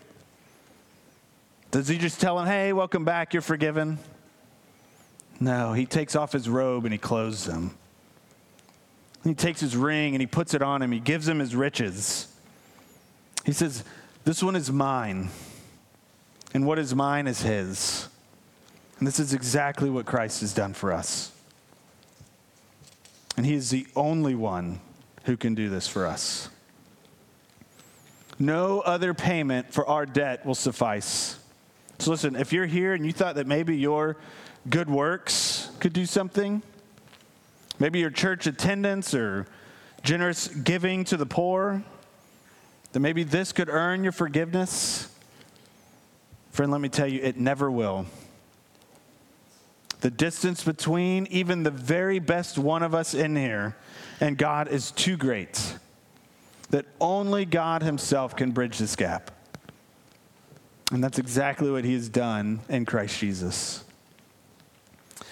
Does 1.71 1.87
he 1.87 1.99
just 1.99 2.21
tell 2.21 2.39
him, 2.39 2.47
hey, 2.47 2.73
welcome 2.73 3.05
back, 3.05 3.35
you're 3.35 3.43
forgiven? 3.43 3.99
No, 5.39 5.73
he 5.73 5.85
takes 5.85 6.17
off 6.17 6.33
his 6.33 6.49
robe 6.49 6.85
and 6.85 6.93
he 6.93 6.99
clothes 6.99 7.47
him. 7.47 7.73
He 9.23 9.35
takes 9.35 9.61
his 9.61 9.77
ring 9.77 10.15
and 10.15 10.21
he 10.21 10.27
puts 10.27 10.55
it 10.55 10.63
on 10.63 10.83
him. 10.83 10.93
He 10.93 11.01
gives 11.01 11.29
him 11.29 11.41
his 11.41 11.57
riches. 11.57 12.29
He 13.45 13.53
says, 13.53 13.85
This 14.25 14.43
one 14.43 14.55
is 14.57 14.71
mine, 14.71 15.31
and 16.55 16.67
what 16.67 16.79
is 16.79 16.95
mine 16.95 17.27
is 17.27 17.43
his. 17.43 18.09
And 18.99 19.09
this 19.09 19.19
is 19.19 19.35
exactly 19.35 19.91
what 19.91 20.07
Christ 20.07 20.41
has 20.41 20.55
done 20.55 20.73
for 20.73 20.93
us. 20.93 21.33
And 23.37 23.45
he 23.45 23.55
is 23.55 23.71
the 23.71 23.87
only 23.97 24.35
one 24.35 24.81
who 25.25 25.37
can 25.37 25.55
do 25.55 25.69
this 25.69 25.89
for 25.89 26.07
us. 26.07 26.49
No 28.39 28.81
other 28.81 29.15
payment 29.15 29.73
for 29.73 29.87
our 29.87 30.07
debt 30.07 30.45
will 30.45 30.55
suffice. 30.55 31.39
So 31.99 32.11
listen, 32.11 32.37
if 32.37 32.53
you're 32.53 32.67
here 32.67 32.95
and 32.95 33.07
you 33.07 33.13
thought 33.13 33.37
that 33.37 33.47
maybe 33.47 33.77
your 33.77 34.17
good 34.69 34.91
works 34.91 35.71
could 35.81 35.93
do 35.93 36.07
something, 36.07 36.63
maybe 37.79 38.01
your 38.01 38.11
church 38.11 38.47
attendance 38.47 39.15
or 39.15 39.47
generous 40.03 40.49
giving 40.49 41.05
to 41.05 41.17
the 41.17 41.27
poor, 41.27 41.83
that 42.93 43.01
maybe 43.01 43.23
this 43.23 43.53
could 43.53 43.69
earn 43.69 44.03
your 44.03 44.13
forgiveness, 44.13 45.09
friend, 46.51 46.71
let 46.71 46.81
me 46.81 46.89
tell 46.89 47.09
you, 47.09 47.21
it 47.21 47.37
never 47.37 47.71
will. 47.71 48.07
The 50.05 50.11
distance 50.11 50.63
between 50.63 51.27
even 51.31 51.63
the 51.63 51.71
very 51.71 52.19
best 52.19 52.59
one 52.59 52.83
of 52.83 52.95
us 52.95 53.15
in 53.15 53.37
here 53.37 53.75
and 54.21 54.37
God 54.37 54.69
is 54.69 54.91
too 54.91 55.17
great 55.17 55.79
that 56.69 56.85
only 57.01 57.47
God 57.47 57.83
Himself 57.83 58.37
can 58.37 58.51
bridge 58.51 58.77
this 58.77 58.97
gap. 58.97 59.31
And 60.93 61.03
that's 61.03 61.19
exactly 61.19 61.71
what 61.71 61.87
he 61.87 61.95
has 61.95 62.11
done 62.11 62.61
in 62.69 62.85
Christ 62.85 63.19
Jesus. 63.19 63.83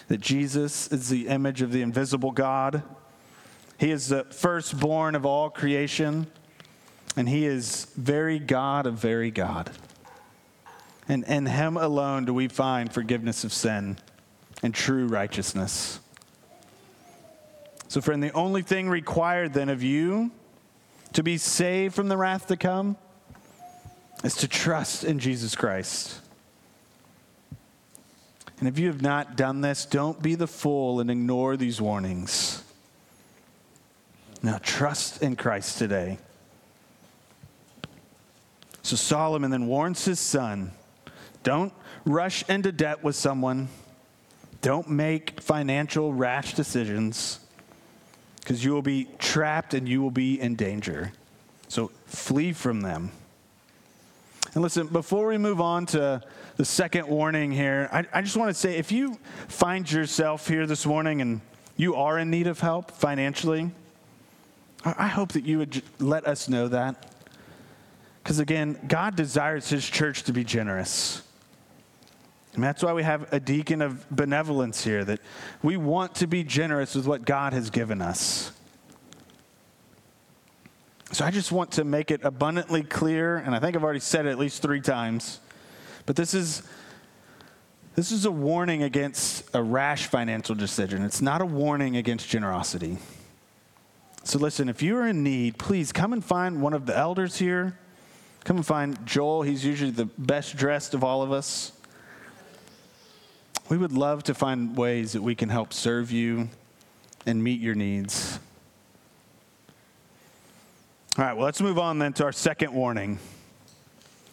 That 0.08 0.22
Jesus 0.22 0.90
is 0.90 1.11
the 1.11 1.28
image 1.28 1.61
of 1.61 1.70
the 1.70 1.82
invisible 1.82 2.30
God. 2.30 2.82
He 3.76 3.90
is 3.90 4.08
the 4.08 4.24
firstborn 4.24 5.14
of 5.14 5.26
all 5.26 5.50
creation, 5.50 6.28
and 7.14 7.28
he 7.28 7.44
is 7.44 7.88
very 7.94 8.38
God 8.38 8.87
of 8.87 8.94
very 8.94 9.30
God. 9.30 9.70
And 11.11 11.24
in 11.24 11.44
him 11.44 11.76
alone 11.76 12.24
do 12.24 12.32
we 12.32 12.48
find 12.48 12.90
forgiveness 12.90 13.44
of 13.44 13.52
sin 13.52 13.98
and 14.62 14.75
true 14.75 15.07
righteousness. 15.07 15.98
So, 17.88 18.01
friend, 18.01 18.22
the 18.22 18.33
only 18.33 18.62
thing 18.62 18.88
required 18.88 19.53
then 19.53 19.68
of 19.68 19.83
you 19.83 20.31
to 21.12 21.22
be 21.22 21.37
saved 21.37 21.94
from 21.94 22.09
the 22.09 22.16
wrath 22.16 22.46
to 22.46 22.57
come 22.57 22.96
is 24.25 24.37
to 24.37 24.48
trust 24.48 25.05
in 25.05 25.18
Jesus 25.18 25.55
Christ. 25.55 26.18
And 28.59 28.68
if 28.68 28.79
you 28.79 28.87
have 28.87 29.03
not 29.03 29.37
done 29.37 29.61
this, 29.61 29.85
don't 29.85 30.22
be 30.22 30.37
the 30.37 30.46
fool 30.46 31.01
and 31.01 31.11
ignore 31.11 31.57
these 31.57 31.81
warnings. 31.81 32.62
Now, 34.42 34.59
trust 34.62 35.22
in 35.22 35.37
Christ 35.37 35.79
today. 35.79 36.18
So, 38.83 38.96
Solomon 38.96 39.51
then 39.51 39.66
warns 39.66 40.05
his 40.05 40.20
son 40.20 40.72
don't 41.42 41.72
rush 42.05 42.48
into 42.48 42.72
debt 42.72 43.03
with 43.03 43.16
someone, 43.16 43.68
don't 44.62 44.88
make 44.88 45.40
financial 45.40 46.12
rash 46.12 46.55
decisions, 46.55 47.40
because 48.40 48.64
you 48.64 48.72
will 48.72 48.83
be 48.83 49.09
trapped 49.18 49.75
and 49.75 49.88
you 49.88 50.01
will 50.01 50.11
be 50.11 50.40
in 50.40 50.55
danger. 50.55 51.12
So, 51.68 51.90
flee 52.07 52.53
from 52.53 52.81
them. 52.81 53.11
And 54.55 54.62
listen, 54.62 54.87
before 54.87 55.29
we 55.29 55.38
move 55.38 55.61
on 55.61 55.87
to 55.87 56.22
the 56.57 56.64
second 56.64 57.07
warning 57.07 57.51
here, 57.51 57.88
I, 57.92 58.05
I 58.12 58.22
just 58.22 58.37
want 58.37 58.51
to 58.51 58.55
say 58.55 58.77
if 58.77 58.92
you 58.92 59.18
find 59.48 59.90
yourself 59.90 60.46
here 60.46 60.66
this 60.66 60.85
morning 60.85 61.22
and 61.22 61.40
you 61.77 61.94
are 61.94 62.18
in 62.18 62.31
need 62.31 62.46
of 62.46 62.61
help 62.61 62.90
financially, 62.90 63.70
I, 64.85 64.94
I 64.98 65.07
hope 65.09 65.33
that 65.33 65.44
you 65.44 65.59
would 65.59 65.83
let 65.98 66.27
us 66.27 66.48
know 66.48 66.68
that. 66.68 67.11
Because 68.22 68.38
again, 68.38 68.79
God 68.87 69.16
desires 69.16 69.68
his 69.68 69.88
church 69.88 70.25
to 70.25 70.33
be 70.33 70.44
generous. 70.44 71.22
And 72.55 72.62
that's 72.62 72.83
why 72.83 72.93
we 72.93 73.03
have 73.03 73.33
a 73.33 73.41
deacon 73.41 73.81
of 73.83 74.09
benevolence 74.11 74.85
here, 74.85 75.05
that 75.05 75.21
we 75.62 75.77
want 75.77 76.15
to 76.17 76.27
be 76.27 76.45
generous 76.45 76.95
with 76.95 77.07
what 77.07 77.25
God 77.25 77.53
has 77.53 77.71
given 77.71 78.03
us. 78.03 78.53
So 81.12 81.25
I 81.25 81.31
just 81.31 81.53
want 81.53 81.73
to 81.73 81.85
make 81.85 82.11
it 82.11 82.25
abundantly 82.25 82.83
clear, 82.83 83.37
and 83.37 83.55
I 83.55 83.59
think 83.59 83.77
I've 83.77 83.85
already 83.85 84.01
said 84.01 84.27
it 84.27 84.31
at 84.31 84.38
least 84.38 84.62
three 84.62 84.81
times, 84.81 85.41
but 86.07 86.17
this 86.17 86.35
is 86.35 86.62
This 87.95 88.11
is 88.11 88.25
a 88.25 88.31
warning 88.31 88.83
against 88.83 89.55
a 89.55 89.62
rash 89.62 90.07
financial 90.07 90.55
decision. 90.55 91.03
It's 91.05 91.21
not 91.21 91.43
a 91.43 91.45
warning 91.45 91.99
against 91.99 92.27
generosity. 92.27 92.97
So, 94.25 94.38
listen, 94.38 94.71
if 94.71 94.81
you 94.83 94.97
are 94.97 95.07
in 95.07 95.23
need, 95.23 95.59
please 95.59 95.93
come 95.93 96.15
and 96.15 96.25
find 96.25 96.62
one 96.62 96.73
of 96.73 96.87
the 96.87 96.97
elders 96.97 97.37
here. 97.37 97.77
Come 98.45 98.57
and 98.57 98.65
find 98.65 99.05
Joel. 99.05 99.43
He's 99.43 99.62
usually 99.62 99.91
the 99.91 100.07
best 100.07 100.57
dressed 100.57 100.95
of 100.95 101.05
all 101.05 101.21
of 101.23 101.33
us. 101.33 101.73
We 103.68 103.79
would 103.79 103.92
love 103.92 104.22
to 104.25 104.35
find 104.35 104.77
ways 104.77 105.12
that 105.12 105.22
we 105.22 105.35
can 105.35 105.48
help 105.48 105.72
serve 105.72 106.11
you 106.11 106.48
and 107.27 107.42
meet 107.42 107.61
your 107.61 107.75
needs. 107.75 108.38
All 111.18 111.25
right, 111.25 111.35
well, 111.35 111.44
let's 111.44 111.61
move 111.61 111.79
on 111.79 111.98
then 111.98 112.12
to 112.14 112.25
our 112.25 112.33
second 112.33 112.72
warning. 112.72 113.18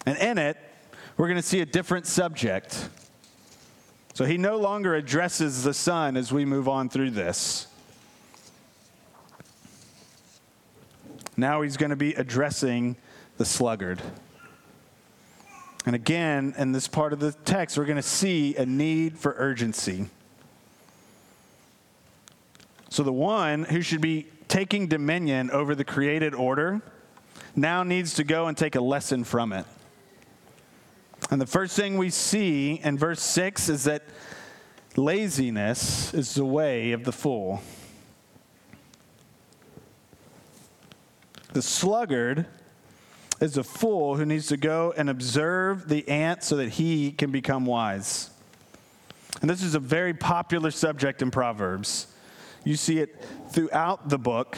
And 0.05 0.17
in 0.17 0.37
it, 0.37 0.57
we're 1.17 1.27
going 1.27 1.37
to 1.37 1.47
see 1.47 1.59
a 1.59 1.65
different 1.65 2.07
subject. 2.07 2.89
So 4.13 4.25
he 4.25 4.37
no 4.37 4.57
longer 4.57 4.95
addresses 4.95 5.63
the 5.63 5.73
son 5.73 6.17
as 6.17 6.31
we 6.31 6.45
move 6.45 6.67
on 6.67 6.89
through 6.89 7.11
this. 7.11 7.67
Now 11.37 11.61
he's 11.61 11.77
going 11.77 11.91
to 11.91 11.95
be 11.95 12.13
addressing 12.15 12.97
the 13.37 13.45
sluggard. 13.45 14.01
And 15.85 15.95
again, 15.95 16.53
in 16.57 16.71
this 16.71 16.87
part 16.87 17.13
of 17.13 17.19
the 17.19 17.31
text, 17.31 17.77
we're 17.77 17.85
going 17.85 17.95
to 17.95 18.01
see 18.01 18.55
a 18.55 18.65
need 18.65 19.17
for 19.17 19.33
urgency. 19.37 20.07
So 22.89 23.03
the 23.03 23.13
one 23.13 23.63
who 23.63 23.81
should 23.81 24.01
be 24.01 24.27
taking 24.47 24.87
dominion 24.87 25.51
over 25.51 25.75
the 25.75 25.85
created 25.85 26.33
order 26.33 26.81
now 27.55 27.83
needs 27.83 28.15
to 28.15 28.23
go 28.23 28.47
and 28.47 28.57
take 28.57 28.75
a 28.75 28.81
lesson 28.81 29.23
from 29.23 29.53
it. 29.53 29.65
And 31.31 31.39
the 31.39 31.45
first 31.45 31.75
thing 31.75 31.97
we 31.97 32.09
see 32.09 32.79
in 32.83 32.97
verse 32.97 33.21
6 33.21 33.69
is 33.69 33.83
that 33.83 34.03
laziness 34.95 36.13
is 36.13 36.33
the 36.33 36.45
way 36.45 36.91
of 36.91 37.03
the 37.03 37.11
fool. 37.11 37.61
The 41.53 41.61
sluggard 41.61 42.47
is 43.39 43.57
a 43.57 43.63
fool 43.63 44.15
who 44.15 44.25
needs 44.25 44.47
to 44.47 44.57
go 44.57 44.93
and 44.97 45.09
observe 45.09 45.87
the 45.87 46.07
ant 46.09 46.43
so 46.43 46.57
that 46.57 46.69
he 46.69 47.11
can 47.11 47.31
become 47.31 47.65
wise. 47.65 48.29
And 49.41 49.49
this 49.49 49.63
is 49.63 49.75
a 49.75 49.79
very 49.79 50.13
popular 50.13 50.71
subject 50.71 51.21
in 51.21 51.31
Proverbs. 51.31 52.07
You 52.63 52.75
see 52.75 52.99
it 52.99 53.15
throughout 53.51 54.09
the 54.09 54.17
book. 54.17 54.57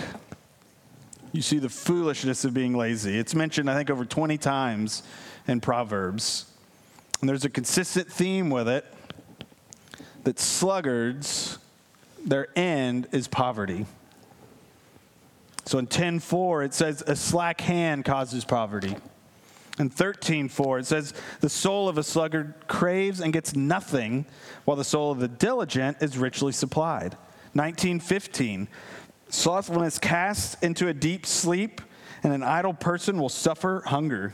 You 1.31 1.41
see 1.41 1.59
the 1.59 1.69
foolishness 1.69 2.43
of 2.43 2.53
being 2.53 2.75
lazy. 2.75 3.17
It's 3.17 3.35
mentioned, 3.35 3.69
I 3.69 3.75
think, 3.75 3.89
over 3.89 4.05
20 4.05 4.37
times 4.37 5.03
in 5.47 5.61
Proverbs. 5.61 6.45
And 7.19 7.29
there's 7.29 7.45
a 7.45 7.49
consistent 7.49 8.11
theme 8.11 8.49
with 8.49 8.67
it 8.67 8.85
that 10.23 10.39
sluggards, 10.39 11.59
their 12.25 12.47
end 12.57 13.07
is 13.11 13.27
poverty. 13.27 13.85
So 15.65 15.77
in 15.77 15.87
10:4 15.87 16.63
it 16.63 16.73
says 16.73 17.03
a 17.05 17.15
slack 17.15 17.61
hand 17.61 18.05
causes 18.05 18.45
poverty. 18.45 18.95
In 19.79 19.89
13:4 19.89 20.79
it 20.79 20.85
says 20.85 21.13
the 21.39 21.49
soul 21.49 21.87
of 21.87 21.97
a 21.97 22.03
sluggard 22.03 22.53
craves 22.67 23.19
and 23.19 23.31
gets 23.31 23.55
nothing 23.55 24.25
while 24.65 24.77
the 24.77 24.83
soul 24.83 25.11
of 25.11 25.19
the 25.19 25.27
diligent 25.27 25.97
is 26.01 26.17
richly 26.17 26.51
supplied. 26.51 27.15
19:15 27.53 28.67
slothfulness 29.29 29.97
casts 29.97 30.55
into 30.61 30.87
a 30.87 30.93
deep 30.93 31.25
sleep 31.25 31.81
and 32.23 32.33
an 32.33 32.43
idle 32.43 32.73
person 32.73 33.19
will 33.19 33.29
suffer 33.29 33.81
hunger. 33.85 34.33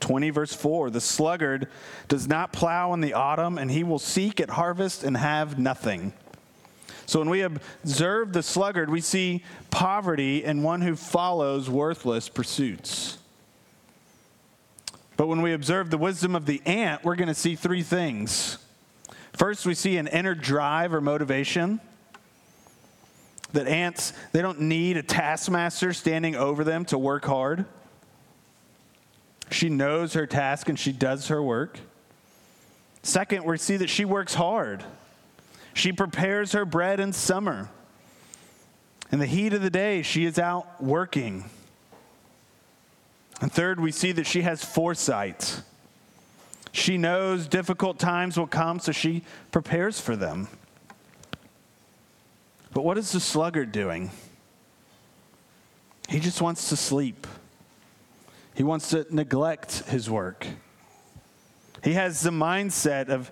20 0.00 0.30
verse 0.30 0.54
4 0.54 0.90
The 0.90 1.00
sluggard 1.00 1.68
does 2.08 2.28
not 2.28 2.52
plow 2.52 2.92
in 2.94 3.00
the 3.00 3.14
autumn, 3.14 3.58
and 3.58 3.70
he 3.70 3.84
will 3.84 3.98
seek 3.98 4.40
at 4.40 4.50
harvest 4.50 5.04
and 5.04 5.16
have 5.16 5.58
nothing. 5.58 6.12
So 7.06 7.18
when 7.18 7.30
we 7.30 7.42
observe 7.42 8.32
the 8.32 8.42
sluggard, 8.42 8.90
we 8.90 9.00
see 9.00 9.44
poverty 9.70 10.44
and 10.44 10.62
one 10.62 10.80
who 10.80 10.96
follows 10.96 11.68
worthless 11.68 12.28
pursuits. 12.28 13.18
But 15.16 15.26
when 15.26 15.42
we 15.42 15.52
observe 15.52 15.90
the 15.90 15.98
wisdom 15.98 16.34
of 16.34 16.46
the 16.46 16.62
ant, 16.66 17.04
we're 17.04 17.16
going 17.16 17.28
to 17.28 17.34
see 17.34 17.54
three 17.54 17.82
things. 17.82 18.58
First, 19.32 19.66
we 19.66 19.74
see 19.74 19.96
an 19.96 20.06
inner 20.08 20.34
drive 20.34 20.92
or 20.92 21.00
motivation. 21.00 21.80
That 23.52 23.66
ants, 23.66 24.14
they 24.32 24.40
don't 24.40 24.62
need 24.62 24.96
a 24.96 25.02
taskmaster 25.02 25.92
standing 25.92 26.34
over 26.34 26.64
them 26.64 26.86
to 26.86 26.98
work 26.98 27.24
hard. 27.26 27.66
She 29.50 29.68
knows 29.68 30.14
her 30.14 30.26
task 30.26 30.68
and 30.68 30.78
she 30.78 30.92
does 30.92 31.28
her 31.28 31.42
work. 31.42 31.78
Second, 33.02 33.44
we 33.44 33.58
see 33.58 33.76
that 33.76 33.90
she 33.90 34.04
works 34.04 34.34
hard. 34.34 34.84
She 35.74 35.92
prepares 35.92 36.52
her 36.52 36.64
bread 36.64 37.00
in 37.00 37.12
summer. 37.12 37.70
In 39.10 39.18
the 39.18 39.26
heat 39.26 39.52
of 39.52 39.62
the 39.62 39.70
day, 39.70 40.02
she 40.02 40.24
is 40.24 40.38
out 40.38 40.82
working. 40.82 41.44
And 43.40 43.52
third, 43.52 43.80
we 43.80 43.92
see 43.92 44.12
that 44.12 44.26
she 44.26 44.42
has 44.42 44.64
foresight. 44.64 45.62
She 46.72 46.96
knows 46.96 47.46
difficult 47.46 47.98
times 47.98 48.38
will 48.38 48.46
come, 48.46 48.78
so 48.78 48.92
she 48.92 49.24
prepares 49.50 50.00
for 50.00 50.16
them. 50.16 50.48
But 52.72 52.84
what 52.84 52.96
is 52.96 53.12
the 53.12 53.20
sluggard 53.20 53.72
doing? 53.72 54.10
He 56.08 56.20
just 56.20 56.40
wants 56.40 56.70
to 56.70 56.76
sleep. 56.76 57.26
He 58.54 58.62
wants 58.62 58.90
to 58.90 59.06
neglect 59.10 59.84
his 59.88 60.08
work. 60.08 60.46
He 61.82 61.94
has 61.94 62.20
the 62.20 62.30
mindset 62.30 63.08
of 63.08 63.30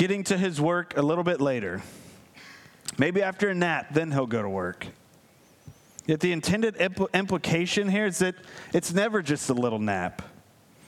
getting 0.00 0.24
to 0.24 0.38
his 0.38 0.58
work 0.58 0.96
a 0.96 1.02
little 1.02 1.22
bit 1.22 1.42
later. 1.42 1.82
Maybe 2.96 3.22
after 3.22 3.50
a 3.50 3.54
nap, 3.54 3.88
then 3.92 4.10
he'll 4.10 4.26
go 4.26 4.40
to 4.40 4.48
work. 4.48 4.86
Yet 6.06 6.20
the 6.20 6.32
intended 6.32 6.76
impl- 6.76 7.12
implication 7.12 7.86
here 7.86 8.06
is 8.06 8.20
that 8.20 8.34
it's 8.72 8.94
never 8.94 9.20
just 9.20 9.50
a 9.50 9.52
little 9.52 9.78
nap, 9.78 10.22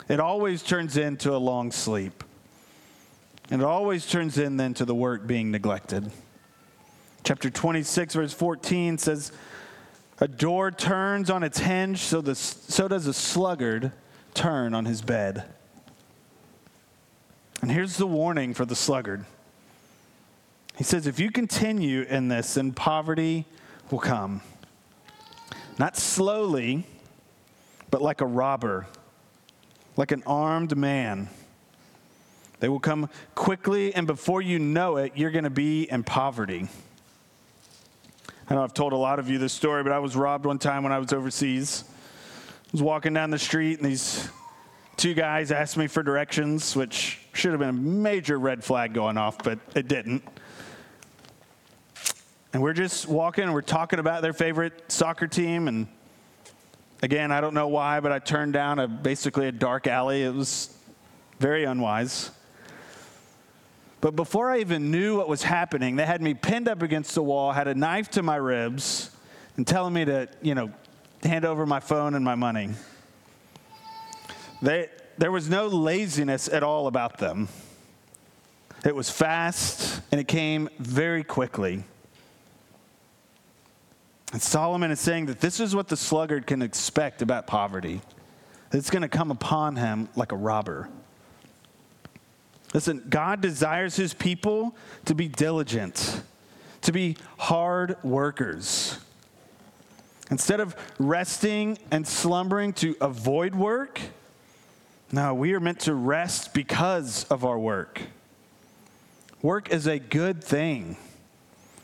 it 0.09 0.19
always 0.19 0.63
turns 0.63 0.97
into 0.97 1.35
a 1.35 1.37
long 1.37 1.73
sleep. 1.73 2.25
And 3.51 3.61
it 3.61 3.67
always 3.67 4.07
turns 4.07 4.39
in 4.39 4.57
then 4.57 4.73
to 4.75 4.87
the 4.87 4.95
work 4.95 5.27
being 5.27 5.51
neglected. 5.51 6.11
Chapter 7.23 7.51
26, 7.51 8.15
verse 8.15 8.33
14 8.33 8.97
says, 8.97 9.31
A 10.21 10.29
door 10.29 10.71
turns 10.71 11.29
on 11.29 11.43
its 11.43 11.59
hinge, 11.59 11.99
so, 11.99 12.23
the, 12.23 12.35
so 12.35 12.89
does 12.89 13.07
a 13.07 13.13
sluggard 13.13 13.93
turn 14.33 14.73
on 14.73 14.87
his 14.87 15.03
bed. 15.03 15.45
And 17.63 17.71
here's 17.71 17.97
the 17.97 18.07
warning 18.07 18.55
for 18.55 18.65
the 18.65 18.75
sluggard. 18.75 19.25
He 20.77 20.85
says, 20.85 21.07
If 21.07 21.21
you 21.21 21.31
continue 21.31 22.03
in 22.03 22.27
this, 22.27 22.55
then 22.55 22.73
poverty 22.73 23.47
will 23.91 24.01
come. 24.01 24.43
Not 25.79 25.97
slowly, 25.97 26.85
but 27.91 28.03
like 28.03 28.21
a 28.21 28.27
robber, 28.27 28.87
like 29.97 30.11
an 30.11 30.25
armed 30.27 30.77
man. 30.77 31.29
They 32.59 32.69
will 32.69 32.81
come 32.81 33.09
quickly, 33.35 33.95
and 33.95 34.07
before 34.07 34.43
you 34.43 34.59
know 34.59 34.97
it, 34.97 35.13
you're 35.15 35.31
going 35.31 35.45
to 35.45 35.51
be 35.51 35.91
in 35.91 36.03
poverty. 36.03 36.69
I 38.49 38.55
know 38.55 38.63
I've 38.65 38.75
told 38.75 38.93
a 38.93 38.97
lot 38.97 39.19
of 39.19 39.31
you 39.31 39.39
this 39.39 39.53
story, 39.53 39.83
but 39.83 39.93
I 39.93 39.99
was 39.99 40.17
robbed 40.17 40.47
one 40.47 40.59
time 40.59 40.83
when 40.83 40.93
I 40.93 40.99
was 40.99 41.13
overseas. 41.13 41.85
I 41.89 42.69
was 42.73 42.83
walking 42.83 43.15
down 43.15 43.31
the 43.31 43.39
street, 43.39 43.79
and 43.79 43.89
these 43.89 44.29
two 45.03 45.15
guys 45.15 45.51
asked 45.51 45.77
me 45.77 45.89
for 45.89 46.01
directions, 46.05 46.77
which 46.77 47.19
should 47.33 47.51
have 47.51 47.59
been 47.59 47.71
a 47.71 47.73
major 47.73 48.39
red 48.39 48.63
flag 48.63 48.95
going 48.95 49.19
off, 49.19 49.37
but 49.43 49.59
it 49.75 49.89
didn't. 49.89 50.23
And 52.53 52.63
we're 52.63 52.73
just 52.73 53.09
walking 53.09 53.43
and 53.43 53.53
we're 53.53 53.63
talking 53.63 53.99
about 53.99 54.23
their 54.23 54.33
favorite 54.33 54.93
soccer 54.93 55.27
team. 55.27 55.67
And 55.67 55.89
again, 57.03 57.33
I 57.33 57.41
don't 57.41 57.53
know 57.53 57.67
why, 57.67 57.99
but 57.99 58.13
I 58.13 58.21
turned 58.21 58.53
down 58.53 58.79
a 58.79 58.87
basically 58.87 59.49
a 59.49 59.53
dark 59.53 59.89
alley. 59.89 60.23
It 60.23 60.33
was 60.33 60.73
very 61.41 61.65
unwise. 61.65 62.31
But 64.01 64.15
before 64.15 64.53
I 64.53 64.61
even 64.61 64.93
knew 64.93 65.17
what 65.17 65.29
was 65.29 65.43
happening, 65.43 65.97
they 65.97 66.07
had 66.07 66.23
me 66.23 66.33
pinned 66.33 66.69
up 66.69 66.81
against 66.81 67.17
the 67.17 67.25
wall, 67.25 67.51
had 67.51 67.67
a 67.67 67.75
knife 67.75 68.09
to 68.11 68.23
my 68.23 68.37
ribs, 68.37 69.11
and 69.57 69.67
telling 69.67 69.95
me 69.95 70.05
to, 70.05 70.29
you 70.43 70.55
know, 70.55 70.71
hand 71.25 71.45
over 71.45 71.67
my 71.67 71.81
phone 71.81 72.15
and 72.15 72.25
my 72.25 72.37
money. 72.37 72.71
They, 74.63 74.89
there 75.19 75.33
was 75.33 75.51
no 75.51 75.67
laziness 75.67 76.49
at 76.49 76.63
all 76.63 76.87
about 76.87 77.19
them. 77.19 77.49
It 78.85 78.95
was 78.95 79.11
fast 79.11 80.01
and 80.11 80.21
it 80.21 80.29
came 80.29 80.69
very 80.79 81.25
quickly. 81.25 81.85
And 84.33 84.41
Solomon 84.41 84.91
is 84.91 85.01
saying 85.01 85.27
that 85.27 85.41
this 85.41 85.61
is 85.61 85.75
what 85.75 85.89
the 85.89 85.97
sluggard 85.97 86.47
can 86.47 86.63
expect 86.63 87.21
about 87.21 87.47
poverty. 87.47 88.01
It's 88.73 88.89
going 88.89 89.03
to 89.03 89.09
come 89.09 89.31
upon 89.31 89.77
him 89.77 90.09
like 90.17 90.33
a 90.33 90.37
robber. 90.37 90.89
Listen, 92.73 93.05
God 93.11 93.43
desires 93.43 93.97
his 93.97 94.15
people 94.15 94.75
to 95.05 95.15
be 95.15 95.29
diligent, 95.29 96.23
to 96.81 96.93
be 96.93 97.19
hard 97.37 98.03
workers. 98.03 98.99
Instead 100.31 100.61
of 100.61 100.75
resting 100.99 101.79
and 101.91 102.09
slumbering 102.09 102.73
to 102.73 102.97
avoid 103.03 103.55
work, 103.55 104.01
no, 105.13 105.35
we 105.35 105.53
are 105.53 105.61
meant 105.61 105.81
to 105.81 105.95
rest 105.95 106.55
because 106.55 107.25
of 107.25 107.45
our 107.45 107.59
work. 107.59 108.01
Work 109.43 109.71
is 109.71 109.87
a 109.87 109.99
good 109.99 110.43
thing. 110.43 110.97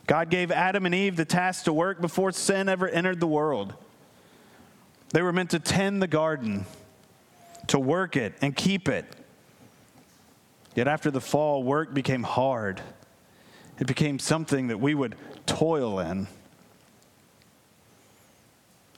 God 0.07 0.31
gave 0.31 0.51
Adam 0.51 0.87
and 0.87 0.95
Eve 0.95 1.17
the 1.17 1.27
task 1.27 1.65
to 1.65 1.73
work 1.73 2.01
before 2.01 2.33
sin 2.33 2.71
ever 2.71 2.89
entered 2.89 3.21
the 3.21 3.27
world. 3.27 3.75
They 5.11 5.21
were 5.21 5.33
meant 5.33 5.51
to 5.51 5.59
tend 5.59 6.01
the 6.01 6.07
garden, 6.07 6.65
to 7.67 7.79
work 7.79 8.17
it 8.17 8.35
and 8.41 8.57
keep 8.57 8.89
it. 8.89 9.05
Yet 10.75 10.89
after 10.89 11.11
the 11.11 11.21
fall, 11.21 11.63
work 11.63 11.93
became 11.93 12.23
hard. 12.23 12.81
It 13.79 13.87
became 13.87 14.19
something 14.19 14.69
that 14.69 14.79
we 14.79 14.95
would 14.95 15.17
toil 15.45 16.01
in. 16.01 16.29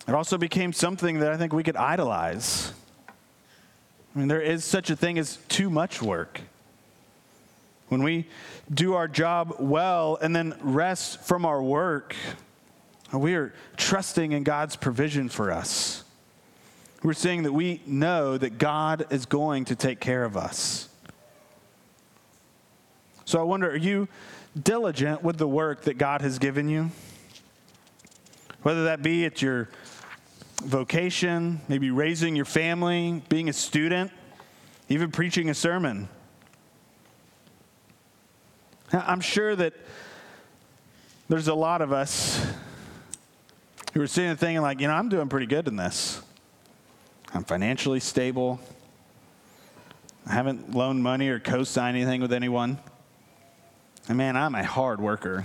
It 0.07 0.15
also 0.15 0.39
became 0.39 0.73
something 0.73 1.19
that 1.21 1.33
I 1.33 1.37
think 1.37 1.53
we 1.53 1.63
could 1.63 1.77
idolize. 1.77 2.73
I 4.15 4.19
mean, 4.19 4.29
there 4.29 4.41
is 4.41 4.65
such 4.65 4.91
a 4.91 4.97
thing 4.97 5.19
as 5.19 5.39
too 5.49 5.71
much 5.71 6.03
work. 6.03 6.41
When 7.89 8.03
we 8.03 8.27
do 8.73 8.95
our 8.95 9.09
job 9.09 9.57
well 9.59 10.19
and 10.21 10.35
then 10.35 10.55
rest 10.61 11.21
from 11.23 11.45
our 11.45 11.63
work, 11.63 12.15
we 13.13 13.35
are 13.35 13.53
trusting 13.77 14.33
in 14.33 14.45
God's 14.45 14.77
provision 14.77 15.29
for 15.29 15.51
us. 15.51 16.05
We're 17.03 17.15
saying 17.15 17.45
that 17.45 17.53
we 17.53 17.81
know 17.87 18.37
that 18.37 18.59
God 18.59 19.07
is 19.11 19.27
going 19.27 19.65
to 19.67 19.75
take 19.75 20.01
care 20.01 20.25
of 20.25 20.37
us. 20.37 20.89
So 23.25 23.41
I 23.41 23.43
wonder 23.43 23.71
are 23.71 23.77
you 23.77 24.09
diligent 24.61 25.23
with 25.23 25.39
the 25.39 25.49
work 25.49 25.83
that 25.83 25.99
God 25.99 26.21
has 26.21 26.39
given 26.39 26.69
you? 26.69 26.91
Whether 28.63 28.85
that 28.85 29.03
be 29.03 29.25
at 29.25 29.41
your 29.41 29.69
vocation, 30.61 31.61
maybe 31.69 31.91
raising 31.91 32.37
your 32.37 32.45
family, 32.45 33.23
being 33.29 33.49
a 33.49 33.53
student, 33.53 34.11
even 34.89 35.11
preaching 35.11 35.51
a 35.51 35.55
sermon. 35.55 36.09
I'm 38.93 39.21
sure 39.21 39.55
that 39.55 39.75
there's 41.29 41.49
a 41.49 41.55
lot 41.55 41.81
of 41.81 41.93
us 41.93 42.45
who 43.95 44.03
are 44.03 44.07
sitting 44.07 44.31
and 44.31 44.39
thinking, 44.39 44.63
like, 44.63 44.81
you 44.81 44.89
know, 44.89 44.95
I'm 44.95 45.09
doing 45.09 45.29
pretty 45.29 45.47
good 45.47 45.69
in 45.69 45.77
this. 45.77 46.21
I'm 47.33 47.45
financially 47.45 48.01
stable. 48.01 48.61
I 50.27 50.33
haven't 50.33 50.75
loaned 50.75 51.03
money 51.03 51.29
or 51.29 51.39
co 51.39 51.65
signed 51.65 51.97
anything 51.97 52.21
with 52.21 52.33
anyone. 52.33 52.79
And 54.09 54.19
man, 54.19 54.37
I'm 54.37 54.55
a 54.55 54.65
hard 54.65 55.01
worker. 55.01 55.45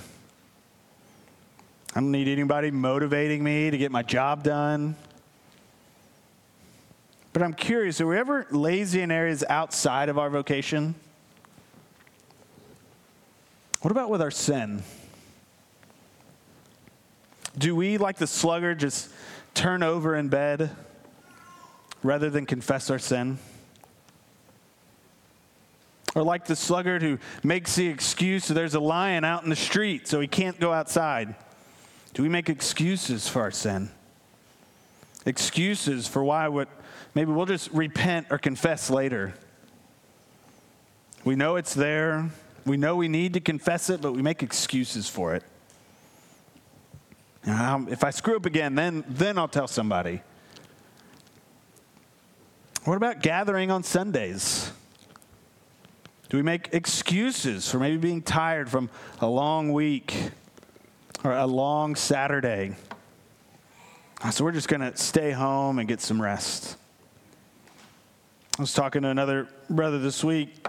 I 1.95 2.01
don't 2.01 2.11
need 2.11 2.27
anybody 2.27 2.71
motivating 2.71 3.41
me 3.41 3.71
to 3.71 3.77
get 3.77 3.89
my 3.89 4.03
job 4.03 4.43
done. 4.43 4.97
But 7.31 7.41
I'm 7.41 7.53
curious 7.53 8.01
are 8.01 8.07
we 8.07 8.17
ever 8.17 8.45
lazy 8.51 9.01
in 9.01 9.11
areas 9.11 9.45
outside 9.47 10.09
of 10.09 10.17
our 10.17 10.29
vocation? 10.29 10.95
What 13.81 13.91
about 13.91 14.09
with 14.09 14.21
our 14.21 14.31
sin? 14.31 14.83
Do 17.57 17.77
we, 17.77 17.97
like 17.97 18.17
the 18.17 18.27
sluggard, 18.27 18.79
just 18.79 19.09
turn 19.53 19.81
over 19.81 20.17
in 20.17 20.27
bed 20.27 20.71
rather 22.03 22.29
than 22.29 22.45
confess 22.45 22.89
our 22.89 22.99
sin? 22.99 23.37
Or 26.13 26.23
like 26.23 26.45
the 26.45 26.55
sluggard 26.57 27.01
who 27.01 27.19
makes 27.43 27.75
the 27.75 27.87
excuse 27.87 28.49
that 28.49 28.53
there's 28.53 28.75
a 28.75 28.79
lion 28.81 29.23
out 29.23 29.43
in 29.43 29.49
the 29.49 29.55
street 29.55 30.09
so 30.09 30.19
he 30.19 30.27
can't 30.27 30.59
go 30.59 30.73
outside. 30.73 31.35
Do 32.15 32.23
we 32.23 32.29
make 32.29 32.49
excuses 32.49 33.27
for 33.27 33.41
our 33.41 33.51
sin? 33.51 33.89
Excuses 35.25 36.07
for 36.07 36.23
why 36.23 36.47
what 36.47 36.69
maybe 37.13 37.33
we'll 37.33 37.45
just 37.45 37.69
repent 37.71 38.27
or 38.29 38.37
confess 38.37 38.89
later. 38.89 39.33
We 41.25 41.35
know 41.35 41.57
it's 41.57 41.73
there. 41.73 42.29
We 42.65 42.77
know 42.77 42.95
we 42.95 43.09
need 43.09 43.33
to 43.33 43.41
confess 43.41 43.89
it, 43.89 44.01
but 44.01 44.13
we 44.13 44.21
make 44.21 44.41
excuses 44.41 45.09
for 45.09 45.35
it. 45.35 45.43
Um, 47.45 47.89
if 47.91 48.01
I 48.05 48.11
screw 48.11 48.37
up 48.37 48.45
again, 48.45 48.75
then, 48.75 49.03
then 49.09 49.37
I'll 49.37 49.49
tell 49.49 49.67
somebody. 49.67 50.21
What 52.85 52.95
about 52.95 53.21
gathering 53.21 53.71
on 53.71 53.83
Sundays? 53.83 54.71
Do 56.29 56.37
we 56.37 56.43
make 56.43 56.69
excuses 56.71 57.69
for 57.69 57.77
maybe 57.77 57.97
being 57.97 58.21
tired 58.21 58.69
from 58.69 58.89
a 59.19 59.27
long 59.27 59.73
week 59.73 60.31
or 61.25 61.33
a 61.33 61.45
long 61.47 61.95
Saturday? 61.95 62.75
Ah, 64.21 64.29
so 64.29 64.43
we're 64.43 64.51
just 64.51 64.67
going 64.67 64.81
to 64.81 64.95
stay 64.95 65.31
home 65.31 65.79
and 65.79 65.87
get 65.87 65.99
some 65.99 66.21
rest. 66.21 66.77
I 68.57 68.61
was 68.61 68.73
talking 68.73 69.01
to 69.01 69.09
another 69.09 69.47
brother 69.69 69.97
this 69.99 70.23
week 70.23 70.67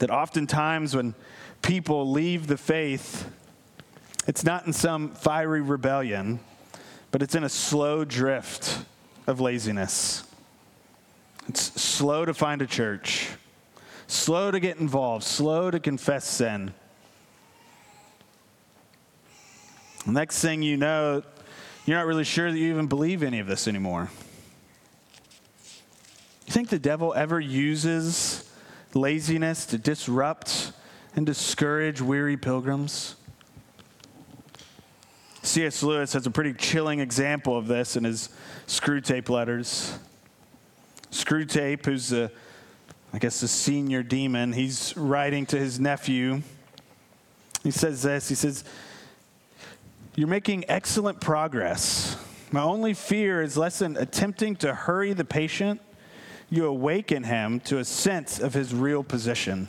that 0.00 0.10
oftentimes 0.10 0.94
when 0.94 1.14
people 1.62 2.10
leave 2.10 2.46
the 2.46 2.58
faith, 2.58 3.30
it's 4.26 4.44
not 4.44 4.66
in 4.66 4.72
some 4.72 5.10
fiery 5.10 5.62
rebellion, 5.62 6.40
but 7.10 7.22
it's 7.22 7.34
in 7.34 7.42
a 7.42 7.48
slow 7.48 8.04
drift 8.04 8.84
of 9.26 9.40
laziness. 9.40 10.24
It's 11.48 11.80
slow 11.80 12.26
to 12.26 12.34
find 12.34 12.60
a 12.60 12.66
church, 12.66 13.30
slow 14.06 14.50
to 14.50 14.60
get 14.60 14.76
involved, 14.76 15.24
slow 15.24 15.70
to 15.70 15.80
confess 15.80 16.26
sin. 16.26 16.74
Next 20.08 20.40
thing 20.40 20.62
you 20.62 20.78
know, 20.78 21.22
you're 21.84 21.98
not 21.98 22.06
really 22.06 22.24
sure 22.24 22.50
that 22.50 22.58
you 22.58 22.70
even 22.70 22.86
believe 22.86 23.22
any 23.22 23.40
of 23.40 23.46
this 23.46 23.68
anymore. 23.68 24.10
You 26.46 26.52
think 26.52 26.70
the 26.70 26.78
devil 26.78 27.12
ever 27.12 27.38
uses 27.38 28.50
laziness 28.94 29.66
to 29.66 29.76
disrupt 29.76 30.72
and 31.14 31.26
discourage 31.26 32.00
weary 32.00 32.38
pilgrims. 32.38 33.16
C.S. 35.42 35.82
Lewis 35.82 36.14
has 36.14 36.26
a 36.26 36.30
pretty 36.30 36.54
chilling 36.54 37.00
example 37.00 37.56
of 37.58 37.66
this 37.66 37.94
in 37.94 38.04
his 38.04 38.30
Screwtape 38.66 39.28
letters. 39.28 39.98
Screwtape, 41.10 41.84
who's 41.84 42.08
the, 42.08 42.30
I 43.12 43.18
guess, 43.18 43.40
the 43.40 43.48
senior 43.48 44.02
demon, 44.02 44.54
he's 44.54 44.96
writing 44.96 45.44
to 45.46 45.58
his 45.58 45.78
nephew. 45.78 46.42
He 47.62 47.70
says 47.70 48.02
this 48.02 48.28
He 48.28 48.34
says, 48.34 48.64
You're 50.18 50.26
making 50.26 50.64
excellent 50.66 51.20
progress. 51.20 52.16
My 52.50 52.62
only 52.62 52.92
fear 52.92 53.40
is 53.40 53.56
less 53.56 53.78
than 53.78 53.96
attempting 53.96 54.56
to 54.56 54.74
hurry 54.74 55.12
the 55.12 55.24
patient 55.24 55.80
you 56.50 56.66
awaken 56.66 57.22
him 57.22 57.60
to 57.60 57.78
a 57.78 57.84
sense 57.84 58.40
of 58.40 58.52
his 58.52 58.74
real 58.74 59.04
position. 59.04 59.68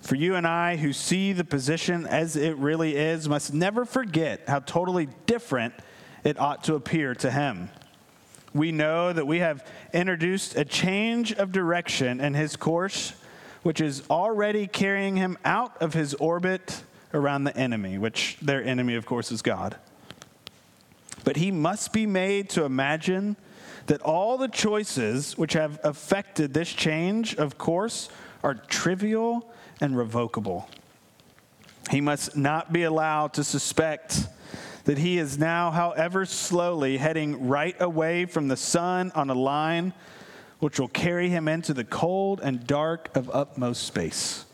For 0.00 0.16
you 0.16 0.34
and 0.34 0.44
I 0.44 0.74
who 0.74 0.92
see 0.92 1.32
the 1.32 1.44
position 1.44 2.04
as 2.08 2.34
it 2.34 2.56
really 2.56 2.96
is 2.96 3.28
must 3.28 3.54
never 3.54 3.84
forget 3.84 4.40
how 4.48 4.58
totally 4.58 5.06
different 5.26 5.74
it 6.24 6.36
ought 6.40 6.64
to 6.64 6.74
appear 6.74 7.14
to 7.14 7.30
him. 7.30 7.70
We 8.52 8.72
know 8.72 9.12
that 9.12 9.28
we 9.28 9.38
have 9.38 9.64
introduced 9.92 10.56
a 10.56 10.64
change 10.64 11.32
of 11.32 11.52
direction 11.52 12.20
in 12.20 12.34
his 12.34 12.56
course, 12.56 13.12
which 13.62 13.80
is 13.80 14.02
already 14.10 14.66
carrying 14.66 15.14
him 15.14 15.38
out 15.44 15.80
of 15.80 15.94
his 15.94 16.14
orbit 16.14 16.82
around 17.14 17.44
the 17.44 17.56
enemy, 17.56 17.96
which 17.96 18.36
their 18.42 18.62
enemy, 18.62 18.96
of 18.96 19.06
course, 19.06 19.32
is 19.32 19.40
God. 19.40 19.76
But 21.24 21.36
he 21.36 21.50
must 21.50 21.92
be 21.92 22.04
made 22.04 22.50
to 22.50 22.64
imagine 22.64 23.36
that 23.86 24.02
all 24.02 24.36
the 24.36 24.48
choices 24.48 25.38
which 25.38 25.54
have 25.54 25.80
affected 25.82 26.52
this 26.52 26.70
change 26.72 27.34
of 27.36 27.56
course 27.56 28.08
are 28.42 28.54
trivial 28.54 29.50
and 29.80 29.96
revocable. 29.96 30.68
He 31.90 32.00
must 32.00 32.36
not 32.36 32.72
be 32.72 32.82
allowed 32.82 33.34
to 33.34 33.44
suspect 33.44 34.26
that 34.84 34.98
he 34.98 35.18
is 35.18 35.38
now, 35.38 35.70
however 35.70 36.26
slowly, 36.26 36.98
heading 36.98 37.48
right 37.48 37.76
away 37.80 38.26
from 38.26 38.48
the 38.48 38.56
sun 38.56 39.12
on 39.14 39.30
a 39.30 39.34
line 39.34 39.92
which 40.58 40.78
will 40.78 40.88
carry 40.88 41.28
him 41.28 41.48
into 41.48 41.74
the 41.74 41.84
cold 41.84 42.40
and 42.42 42.66
dark 42.66 43.14
of 43.16 43.30
utmost 43.32 43.82
space. 43.82 44.44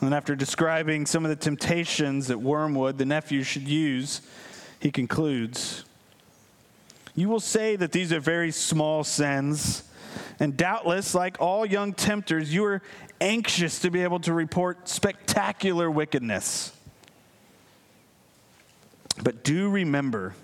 And 0.00 0.14
after 0.14 0.36
describing 0.36 1.06
some 1.06 1.24
of 1.24 1.30
the 1.30 1.36
temptations 1.36 2.28
that 2.28 2.38
Wormwood, 2.38 2.98
the 2.98 3.04
nephew, 3.04 3.42
should 3.42 3.66
use, 3.66 4.20
he 4.80 4.90
concludes 4.90 5.84
you 7.18 7.28
will 7.28 7.40
say 7.40 7.74
that 7.74 7.90
these 7.90 8.12
are 8.12 8.20
very 8.20 8.52
small 8.52 9.02
sins. 9.02 9.82
And 10.38 10.56
doubtless, 10.56 11.16
like 11.16 11.40
all 11.40 11.66
young 11.66 11.92
tempters, 11.92 12.54
you 12.54 12.64
are 12.64 12.80
anxious 13.20 13.80
to 13.80 13.90
be 13.90 14.04
able 14.04 14.20
to 14.20 14.32
report 14.32 14.88
spectacular 14.88 15.90
wickedness. 15.90 16.72
But 19.20 19.42
do 19.42 19.68
remember, 19.68 20.36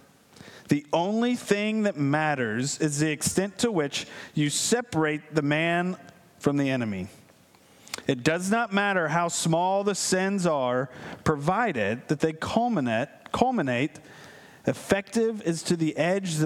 the 0.69 0.85
only 0.93 1.37
thing 1.37 1.85
that 1.85 1.97
matters 1.97 2.81
is 2.81 2.99
the 2.99 3.12
extent 3.12 3.59
to 3.59 3.71
which 3.71 4.07
you 4.35 4.51
separate 4.51 5.33
the 5.33 5.43
man 5.43 5.97
from 6.40 6.57
the 6.57 6.71
enemy. 6.71 7.07
It 8.07 8.23
does 8.23 8.51
not 8.51 8.73
matter 8.73 9.09
how 9.09 9.29
small 9.29 9.85
the 9.85 9.95
sins 9.95 10.47
are, 10.47 10.90
provided 11.25 12.07
that 12.09 12.21
they 12.21 12.33
culminate, 12.33 13.09
culminate 13.33 13.99
Effective 14.67 15.43
is 15.43 15.62
to 15.64 15.77
the 15.77 15.97
edge, 15.97 16.37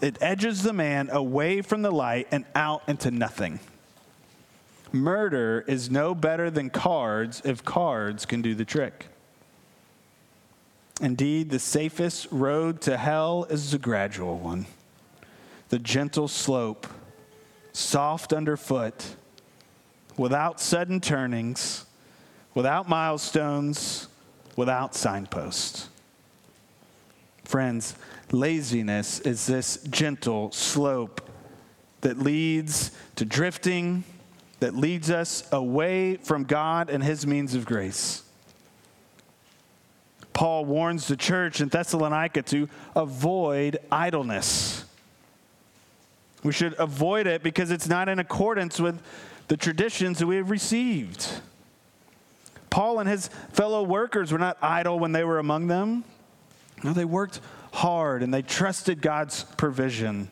it 0.00 0.18
edges 0.20 0.62
the 0.62 0.72
man 0.72 1.10
away 1.10 1.62
from 1.62 1.82
the 1.82 1.90
light 1.90 2.28
and 2.30 2.44
out 2.54 2.82
into 2.86 3.10
nothing. 3.10 3.58
Murder 4.92 5.64
is 5.66 5.90
no 5.90 6.14
better 6.14 6.50
than 6.50 6.70
cards 6.70 7.42
if 7.44 7.64
cards 7.64 8.24
can 8.24 8.40
do 8.40 8.54
the 8.54 8.64
trick. 8.64 9.06
Indeed, 11.00 11.50
the 11.50 11.58
safest 11.58 12.28
road 12.30 12.80
to 12.82 12.96
hell 12.96 13.46
is 13.48 13.72
the 13.72 13.78
gradual 13.78 14.38
one, 14.38 14.66
the 15.70 15.78
gentle 15.78 16.28
slope, 16.28 16.86
soft 17.72 18.32
underfoot, 18.32 19.16
without 20.16 20.60
sudden 20.60 21.00
turnings, 21.00 21.84
without 22.54 22.88
milestones, 22.88 24.08
without 24.56 24.94
signposts. 24.94 25.88
Friends, 27.44 27.94
laziness 28.32 29.20
is 29.20 29.46
this 29.46 29.78
gentle 29.90 30.52
slope 30.52 31.20
that 32.00 32.18
leads 32.18 32.92
to 33.16 33.24
drifting, 33.24 34.04
that 34.60 34.74
leads 34.74 35.10
us 35.10 35.48
away 35.52 36.16
from 36.16 36.44
God 36.44 36.90
and 36.90 37.02
his 37.02 37.26
means 37.26 37.54
of 37.54 37.64
grace. 37.64 38.22
Paul 40.32 40.64
warns 40.64 41.06
the 41.06 41.16
church 41.16 41.60
in 41.60 41.68
Thessalonica 41.68 42.42
to 42.42 42.68
avoid 42.96 43.78
idleness. 43.90 44.84
We 46.42 46.52
should 46.52 46.74
avoid 46.78 47.26
it 47.26 47.42
because 47.42 47.70
it's 47.70 47.88
not 47.88 48.08
in 48.08 48.18
accordance 48.18 48.80
with 48.80 49.02
the 49.50 49.56
traditions 49.56 50.20
that 50.20 50.28
we 50.28 50.36
have 50.36 50.48
received. 50.48 51.28
Paul 52.70 53.00
and 53.00 53.08
his 53.08 53.26
fellow 53.50 53.82
workers 53.82 54.30
were 54.30 54.38
not 54.38 54.56
idle 54.62 54.96
when 55.00 55.10
they 55.10 55.24
were 55.24 55.40
among 55.40 55.66
them. 55.66 56.04
No, 56.84 56.92
they 56.92 57.04
worked 57.04 57.40
hard 57.72 58.22
and 58.22 58.32
they 58.32 58.42
trusted 58.42 59.02
God's 59.02 59.42
provision. 59.56 60.30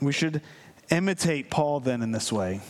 We 0.00 0.12
should 0.12 0.40
imitate 0.90 1.50
Paul 1.50 1.80
then 1.80 2.00
in 2.00 2.10
this 2.10 2.32
way. 2.32 2.62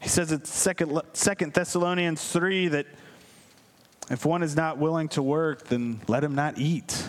He 0.00 0.08
says 0.08 0.32
in 0.32 0.44
Second 0.44 1.52
Thessalonians 1.52 2.24
3 2.28 2.68
that 2.68 2.86
if 4.10 4.26
one 4.26 4.42
is 4.42 4.56
not 4.56 4.78
willing 4.78 5.06
to 5.10 5.22
work, 5.22 5.68
then 5.68 6.00
let 6.08 6.24
him 6.24 6.34
not 6.34 6.58
eat. 6.58 7.08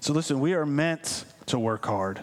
So 0.00 0.12
listen, 0.12 0.40
we 0.40 0.54
are 0.54 0.66
meant 0.66 1.24
to 1.46 1.56
work 1.56 1.86
hard. 1.86 2.20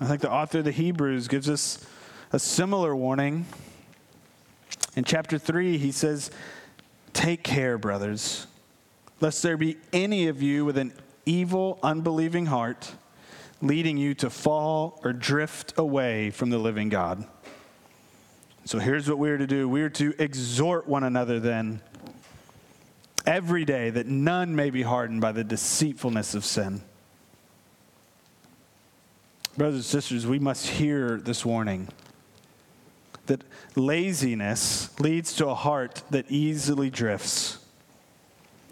I 0.00 0.06
think 0.06 0.22
the 0.22 0.32
author 0.32 0.60
of 0.60 0.64
the 0.64 0.72
Hebrews 0.72 1.28
gives 1.28 1.48
us 1.48 1.84
a 2.32 2.38
similar 2.38 2.96
warning. 2.96 3.44
In 4.96 5.04
chapter 5.04 5.38
3, 5.38 5.76
he 5.76 5.92
says, 5.92 6.30
Take 7.12 7.42
care, 7.42 7.76
brothers, 7.76 8.46
lest 9.20 9.42
there 9.42 9.58
be 9.58 9.76
any 9.92 10.28
of 10.28 10.40
you 10.40 10.64
with 10.64 10.78
an 10.78 10.92
evil, 11.26 11.78
unbelieving 11.82 12.46
heart 12.46 12.92
leading 13.62 13.98
you 13.98 14.14
to 14.14 14.30
fall 14.30 14.98
or 15.04 15.12
drift 15.12 15.74
away 15.76 16.30
from 16.30 16.50
the 16.50 16.58
living 16.58 16.88
God. 16.88 17.26
So 18.64 18.78
here's 18.78 19.08
what 19.08 19.18
we're 19.18 19.38
to 19.38 19.46
do 19.46 19.68
we're 19.68 19.90
to 19.90 20.14
exhort 20.18 20.86
one 20.86 21.04
another 21.04 21.40
then 21.40 21.82
every 23.26 23.64
day 23.64 23.90
that 23.90 24.06
none 24.06 24.56
may 24.56 24.70
be 24.70 24.82
hardened 24.82 25.20
by 25.20 25.32
the 25.32 25.44
deceitfulness 25.44 26.34
of 26.34 26.44
sin. 26.44 26.82
Brothers 29.60 29.74
and 29.74 29.84
sisters, 29.84 30.26
we 30.26 30.38
must 30.38 30.66
hear 30.66 31.18
this 31.18 31.44
warning 31.44 31.88
that 33.26 33.44
laziness 33.76 34.98
leads 34.98 35.34
to 35.34 35.48
a 35.48 35.54
heart 35.54 36.02
that 36.08 36.24
easily 36.30 36.88
drifts. 36.88 37.58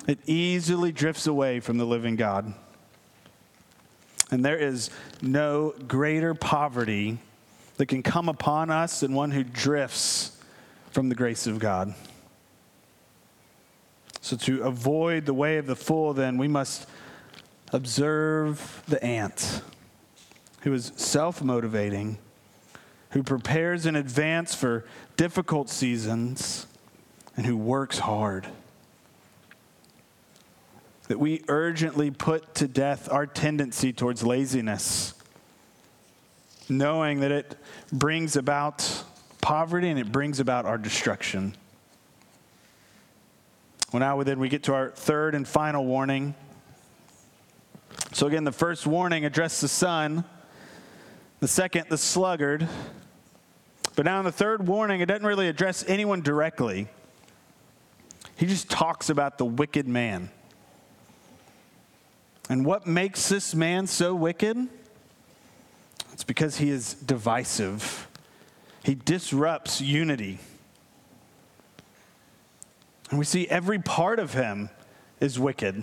It 0.07 0.19
easily 0.25 0.91
drifts 0.91 1.27
away 1.27 1.61
from 1.61 1.77
the 1.77 1.85
living 1.85 2.17
God. 2.17 2.55
And 4.31 4.43
there 4.43 4.57
is 4.57 4.89
no 5.21 5.75
greater 5.87 6.33
poverty 6.33 7.19
that 7.77 7.85
can 7.85 8.03
come 8.03 8.31
upon 8.31 8.71
us 8.71 9.01
than 9.01 9.13
one 9.13 9.31
who 9.31 9.45
drifts 9.45 10.41
from 10.91 11.11
the 11.11 11.15
grace 11.15 11.47
of 11.47 11.59
God. 11.59 11.95
So, 14.23 14.39
to 14.39 14.63
avoid 14.63 15.27
the 15.27 15.35
way 15.35 15.59
of 15.59 15.67
the 15.67 15.77
fool, 15.77 16.15
then, 16.15 16.39
we 16.39 16.49
must 16.49 16.89
observe 17.75 18.83
the 18.89 19.05
ant 19.05 19.61
who 20.61 20.73
is 20.73 20.93
self 20.97 21.43
motivating, 21.43 22.19
who 23.11 23.23
prepares 23.23 23.87
in 23.87 23.97
advance 23.97 24.55
for 24.55 24.85
difficult 25.17 25.69
seasons, 25.69 26.67
and 27.37 27.47
who 27.47 27.57
works 27.57 28.01
hard. 28.01 28.47
That 31.09 31.19
we 31.19 31.43
urgently 31.49 32.11
put 32.11 32.55
to 32.57 32.69
death 32.69 33.11
our 33.11 33.27
tendency 33.27 33.93
towards 33.93 34.23
laziness 34.23 35.15
knowing 36.69 37.21
that 37.21 37.33
it 37.33 37.57
brings 37.93 38.37
about 38.37 39.05
poverty 39.41 39.89
and 39.89 39.99
it 39.99 40.13
brings 40.13 40.41
about 40.41 40.67
our 40.67 40.79
destruction. 40.79 41.55
Well, 43.93 44.01
now 44.01 44.23
then 44.23 44.39
we 44.39 44.49
get 44.49 44.65
to 44.65 44.75
our 44.75 44.91
third 44.91 45.35
and 45.35 45.49
final 45.49 45.85
warning. 45.85 46.35
So, 48.13 48.27
again, 48.27 48.45
the 48.45 48.53
first 48.53 48.87
warning 48.87 49.25
addressed 49.25 49.61
the 49.61 49.69
son, 49.69 50.25
the 51.41 51.49
second, 51.49 51.87
the 51.89 51.99
sluggard. 51.99 52.69
But 53.97 54.05
now 54.05 54.19
in 54.19 54.25
the 54.25 54.33
third 54.33 54.67
warning, 54.67 55.01
it 55.01 55.07
doesn't 55.07 55.27
really 55.27 55.49
address 55.49 55.85
anyone 55.89 56.21
directly. 56.21 56.89
He 58.37 58.47
just 58.47 58.71
talks 58.71 59.11
about 59.11 59.39
the 59.39 59.45
wicked 59.45 59.89
man. 59.89 60.31
And 62.49 62.65
what 62.65 62.87
makes 62.87 63.29
this 63.29 63.55
man 63.55 63.87
so 63.87 64.15
wicked? 64.15 64.57
It's 66.13 66.25
because 66.25 66.59
he 66.59 66.71
is 66.71 66.95
divisive, 66.95 68.09
he 68.85 68.95
disrupts 68.95 69.81
unity. 69.81 70.39
And 73.11 73.19
we 73.19 73.25
see 73.25 73.49
every 73.49 73.79
part 73.79 74.19
of 74.19 74.35
him 74.35 74.69
is 75.19 75.39
wicked. 75.39 75.83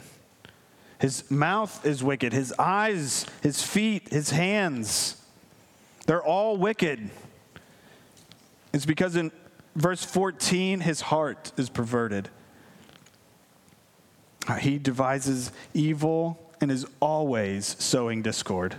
His 1.00 1.30
mouth 1.30 1.86
is 1.86 2.04
wicked, 2.04 2.34
his 2.34 2.54
eyes, 2.58 3.26
his 3.42 3.62
feet, 3.62 4.10
his 4.10 4.30
hands, 4.30 5.22
they're 6.06 6.24
all 6.24 6.58
wicked. 6.58 7.10
It's 8.74 8.86
because 8.86 9.16
in 9.16 9.32
verse 9.76 10.04
14, 10.04 10.82
his 10.82 11.02
heart 11.02 11.52
is 11.58 11.70
perverted. 11.70 12.30
Uh, 14.48 14.56
he 14.56 14.78
devises 14.78 15.52
evil 15.74 16.40
and 16.62 16.72
is 16.72 16.86
always 17.00 17.76
sowing 17.80 18.22
discord. 18.22 18.76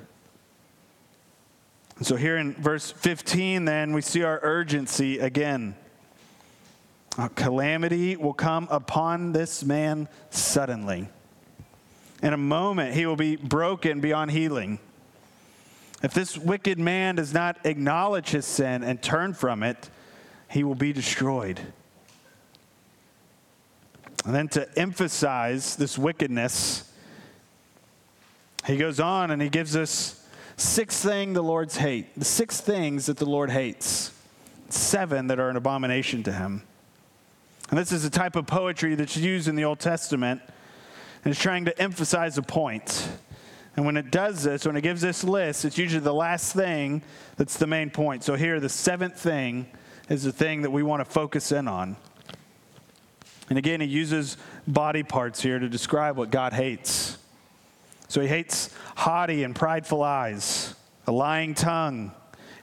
So, 2.03 2.17
here 2.17 2.37
in 2.37 2.53
verse 2.53 2.91
15, 2.91 3.65
then, 3.65 3.95
we 3.95 4.03
see 4.03 4.23
our 4.23 4.39
urgency 4.43 5.19
again. 5.19 5.75
A 7.19 7.31
calamity 7.31 8.17
will 8.17 8.35
come 8.35 8.69
upon 8.71 9.33
this 9.33 9.65
man 9.65 10.07
suddenly. 10.29 11.09
In 12.23 12.35
a 12.35 12.37
moment, 12.39 12.95
he 12.95 13.07
will 13.07 13.17
be 13.17 13.37
broken 13.37 14.01
beyond 14.01 14.31
healing. 14.31 14.79
If 16.03 16.13
this 16.13 16.37
wicked 16.37 16.79
man 16.79 17.17
does 17.17 17.33
not 17.33 17.65
acknowledge 17.65 18.31
his 18.31 18.45
sin 18.45 18.83
and 18.83 19.03
turn 19.03 19.35
from 19.35 19.63
it, 19.63 19.91
he 20.49 20.63
will 20.63 20.75
be 20.75 20.93
destroyed. 20.93 21.61
And 24.25 24.35
then 24.35 24.49
to 24.49 24.79
emphasize 24.79 25.77
this 25.77 25.97
wickedness, 25.97 26.93
he 28.67 28.77
goes 28.77 29.01
on 29.01 29.31
and 29.31 29.41
he 29.41 29.49
gives 29.49 29.77
us 29.77 30.27
Six 30.57 31.03
things 31.03 31.35
the 31.35 31.43
Lord's 31.43 31.77
hate. 31.77 32.15
The 32.17 32.25
six 32.25 32.61
things 32.61 33.07
that 33.07 33.19
the 33.19 33.27
Lord 33.27 33.51
hates. 33.51 34.13
Seven 34.71 35.27
that 35.27 35.39
are 35.39 35.51
an 35.51 35.57
abomination 35.57 36.23
to 36.25 36.33
him. 36.33 36.63
And 37.69 37.79
this 37.79 37.93
is 37.93 38.05
a 38.05 38.11
type 38.11 38.37
of 38.37 38.47
poetry 38.47 38.95
that's 38.95 39.17
used 39.17 39.49
in 39.49 39.57
the 39.57 39.65
Old 39.65 39.81
Testament 39.81 40.41
and 41.25 41.33
is 41.33 41.39
trying 41.39 41.67
to 41.67 41.79
emphasize 41.81 42.39
a 42.39 42.43
point. 42.43 43.09
And 43.77 43.85
when 43.85 43.99
it 43.99 44.11
does 44.11 44.43
this, 44.43 44.67
when 44.67 44.77
it 44.77 44.81
gives 44.81 45.03
this 45.03 45.23
list, 45.23 45.67
it's 45.67 45.77
usually 45.77 46.01
the 46.01 46.15
last 46.15 46.55
thing 46.55 47.03
that's 47.37 47.59
the 47.59 47.67
main 47.67 47.91
point. 47.91 48.25
So 48.25 48.35
here, 48.35 48.59
the 48.59 48.71
seventh 48.71 49.21
thing 49.21 49.67
is 50.09 50.25
the 50.25 50.33
thing 50.33 50.63
that 50.63 50.71
we 50.71 50.83
want 50.83 51.01
to 51.01 51.05
focus 51.05 51.53
in 51.53 51.69
on. 51.69 51.97
And 53.49 53.59
again, 53.59 53.81
he 53.81 53.87
uses 53.87 54.39
body 54.67 55.03
parts 55.03 55.43
here 55.43 55.59
to 55.59 55.69
describe 55.69 56.17
what 56.17 56.31
God 56.31 56.53
hates. 56.53 57.19
So 58.09 58.21
he 58.21 58.29
hates 58.29 58.71
haughty 58.97 59.43
and 59.43 59.55
prideful 59.55 60.03
eyes, 60.03 60.75
a 61.07 61.13
lying 61.13 61.55
tongue, 61.55 62.13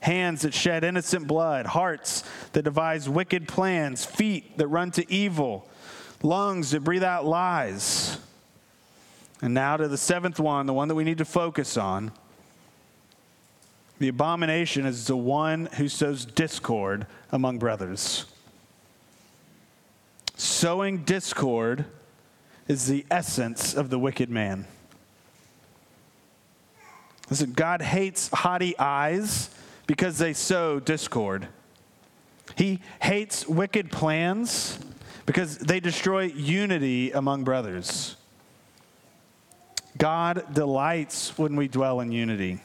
hands 0.01 0.41
that 0.41 0.53
shed 0.53 0.83
innocent 0.83 1.27
blood, 1.27 1.65
hearts 1.65 2.23
that 2.53 2.63
devise 2.63 3.07
wicked 3.07 3.47
plans, 3.47 4.03
feet 4.03 4.57
that 4.57 4.67
run 4.67 4.91
to 4.91 5.11
evil, 5.11 5.69
lungs 6.21 6.71
that 6.71 6.83
breathe 6.83 7.03
out 7.03 7.25
lies. 7.25 8.17
And 9.43 9.53
now 9.53 9.75
to 9.75 9.89
the 9.89 9.97
seventh 9.97 10.39
one, 10.39 10.67
the 10.67 10.73
one 10.73 10.87
that 10.87 10.95
we 10.95 11.03
need 11.03 11.17
to 11.17 11.25
focus 11.25 11.75
on. 11.75 12.13
The 13.99 14.07
abomination 14.07 14.85
is 14.85 15.05
the 15.05 15.17
one 15.17 15.65
who 15.65 15.89
sows 15.89 16.23
discord 16.23 17.07
among 17.29 17.59
brothers. 17.59 18.23
Sowing 20.37 20.99
discord 20.99 21.83
is 22.69 22.87
the 22.87 23.05
essence 23.11 23.73
of 23.73 23.89
the 23.89 23.99
wicked 23.99 24.29
man. 24.29 24.65
Listen, 27.29 27.51
God 27.51 27.81
hates 27.81 28.29
haughty 28.29 28.79
eyes 28.79 29.49
because 29.87 30.19
they 30.19 30.31
sow 30.31 30.79
discord. 30.79 31.49
He 32.55 32.79
hates 33.01 33.45
wicked 33.45 33.91
plans 33.91 34.79
because 35.25 35.57
they 35.57 35.81
destroy 35.81 36.23
unity 36.27 37.11
among 37.11 37.43
brothers. 37.43 38.15
God 39.97 40.53
delights 40.53 41.37
when 41.37 41.55
we 41.55 41.67
dwell 41.67 41.99
in 41.99 42.11
unity. 42.11 42.59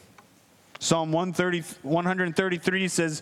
Psalm 0.79 1.11
130, 1.11 1.63
133 1.83 2.87
says, 2.87 3.21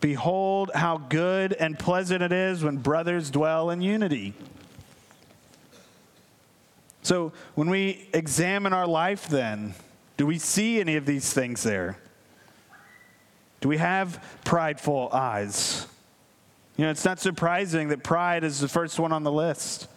Behold, 0.00 0.70
how 0.74 0.98
good 0.98 1.52
and 1.54 1.78
pleasant 1.78 2.22
it 2.22 2.32
is 2.32 2.62
when 2.62 2.76
brothers 2.76 3.30
dwell 3.30 3.70
in 3.70 3.80
unity. 3.80 4.34
So, 7.02 7.32
when 7.54 7.70
we 7.70 8.08
examine 8.12 8.72
our 8.72 8.86
life, 8.86 9.28
then, 9.28 9.74
do 10.16 10.26
we 10.26 10.38
see 10.38 10.80
any 10.80 10.96
of 10.96 11.06
these 11.06 11.32
things 11.32 11.62
there? 11.62 11.96
Do 13.60 13.68
we 13.68 13.78
have 13.78 14.22
prideful 14.44 15.08
eyes? 15.12 15.86
You 16.76 16.84
know, 16.84 16.90
it's 16.90 17.04
not 17.04 17.18
surprising 17.18 17.88
that 17.88 18.04
pride 18.04 18.44
is 18.44 18.60
the 18.60 18.68
first 18.68 19.00
one 19.00 19.12
on 19.12 19.24
the 19.24 19.32
list. 19.32 19.88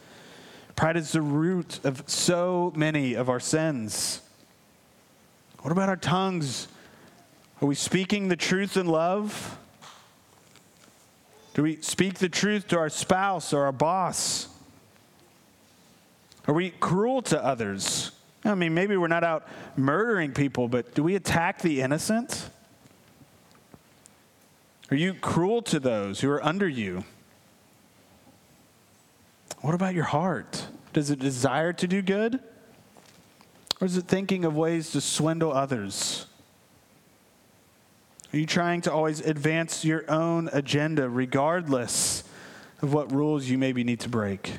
Pride 0.82 0.98
is 0.98 1.12
the 1.12 1.22
root 1.22 1.80
of 1.84 2.10
so 2.10 2.74
many 2.76 3.14
of 3.14 3.30
our 3.30 3.40
sins. 3.40 4.20
What 5.60 5.72
about 5.72 5.90
our 5.90 5.96
tongues? 5.96 6.70
Are 7.62 7.68
we 7.68 7.76
speaking 7.76 8.30
the 8.30 8.36
truth 8.36 8.76
in 8.78 8.88
love? 8.88 9.60
Do 11.54 11.62
we 11.62 11.80
speak 11.82 12.16
the 12.16 12.30
truth 12.30 12.68
to 12.70 12.80
our 12.80 12.90
spouse 12.90 13.54
or 13.54 13.66
our 13.66 13.72
boss? 13.72 14.48
Are 16.48 16.54
we 16.56 16.72
cruel 16.72 17.22
to 17.22 17.46
others? 17.46 18.10
I 18.44 18.56
mean, 18.56 18.74
maybe 18.74 18.98
we're 18.98 19.08
not 19.08 19.24
out 19.24 19.48
murdering 19.76 20.32
people, 20.32 20.68
but 20.68 20.96
do 20.96 21.04
we 21.04 21.14
attack 21.14 21.62
the 21.62 21.82
innocent? 21.82 22.50
Are 24.90 24.98
you 24.98 25.14
cruel 25.14 25.62
to 25.62 25.80
those 25.80 26.22
who 26.22 26.32
are 26.32 26.44
under 26.44 26.68
you? 26.68 27.04
What 29.62 29.76
about 29.76 29.93
your 29.93 30.05
heart? 30.05 30.68
Does 30.93 31.09
it 31.09 31.20
desire 31.20 31.72
to 31.74 31.88
do 31.88 32.01
good? 32.01 32.39
Or 33.80 33.86
is 33.86 33.95
it 33.97 34.05
thinking 34.05 34.43
of 34.45 34.55
ways 34.55 34.91
to 34.91 35.01
swindle 35.01 35.53
others? 35.53 36.26
Are 38.34 38.38
you 38.38 38.45
trying 38.45 38.82
to 38.82 38.91
always 38.91 39.20
advance 39.20 39.84
your 39.84 40.09
own 40.09 40.49
agenda 40.53 41.09
regardless 41.09 42.24
of 42.82 42.93
what 42.93 43.12
rules 43.12 43.47
you 43.47 43.57
maybe 43.57 43.84
need 43.84 43.99
to 44.01 44.09
break? 44.09 44.53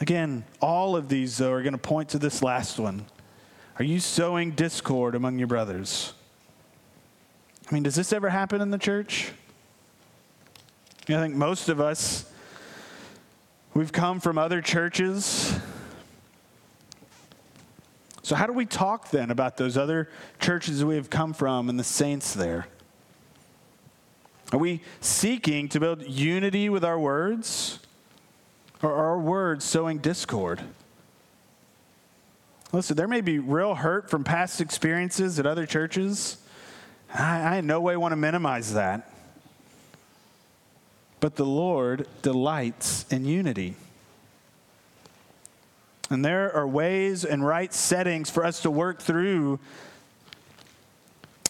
Again, 0.00 0.44
all 0.60 0.96
of 0.96 1.08
these, 1.08 1.38
though, 1.38 1.52
are 1.52 1.62
going 1.62 1.72
to 1.72 1.78
point 1.78 2.10
to 2.10 2.18
this 2.18 2.42
last 2.42 2.78
one. 2.78 3.06
Are 3.78 3.84
you 3.84 4.00
sowing 4.00 4.50
discord 4.50 5.14
among 5.14 5.38
your 5.38 5.48
brothers? 5.48 6.12
I 7.70 7.74
mean, 7.74 7.84
does 7.84 7.94
this 7.94 8.12
ever 8.12 8.28
happen 8.28 8.60
in 8.60 8.70
the 8.70 8.78
church? 8.78 9.32
I 11.08 11.20
think 11.20 11.34
most 11.34 11.68
of 11.68 11.80
us, 11.80 12.24
we've 13.74 13.92
come 13.92 14.20
from 14.20 14.38
other 14.38 14.62
churches. 14.62 15.54
So, 18.22 18.34
how 18.34 18.46
do 18.46 18.54
we 18.54 18.64
talk 18.64 19.10
then 19.10 19.30
about 19.30 19.58
those 19.58 19.76
other 19.76 20.08
churches 20.40 20.82
we 20.82 20.96
have 20.96 21.10
come 21.10 21.34
from 21.34 21.68
and 21.68 21.78
the 21.78 21.84
saints 21.84 22.32
there? 22.32 22.68
Are 24.50 24.58
we 24.58 24.80
seeking 25.00 25.68
to 25.70 25.80
build 25.80 26.08
unity 26.08 26.70
with 26.70 26.84
our 26.84 26.98
words? 26.98 27.80
Or 28.82 28.90
are 28.90 29.10
our 29.10 29.18
words 29.18 29.64
sowing 29.64 29.98
discord? 29.98 30.62
Listen, 32.72 32.96
there 32.96 33.08
may 33.08 33.20
be 33.20 33.38
real 33.38 33.74
hurt 33.74 34.08
from 34.08 34.24
past 34.24 34.60
experiences 34.60 35.38
at 35.38 35.46
other 35.46 35.66
churches. 35.66 36.38
I, 37.12 37.40
I 37.40 37.56
in 37.56 37.66
no 37.66 37.80
way 37.80 37.96
want 37.96 38.12
to 38.12 38.16
minimize 38.16 38.72
that. 38.72 39.13
But 41.24 41.36
the 41.36 41.46
Lord 41.46 42.06
delights 42.20 43.06
in 43.10 43.24
unity. 43.24 43.76
And 46.10 46.22
there 46.22 46.54
are 46.54 46.68
ways 46.68 47.24
and 47.24 47.42
right 47.42 47.72
settings 47.72 48.28
for 48.28 48.44
us 48.44 48.60
to 48.60 48.70
work 48.70 49.00
through 49.00 49.58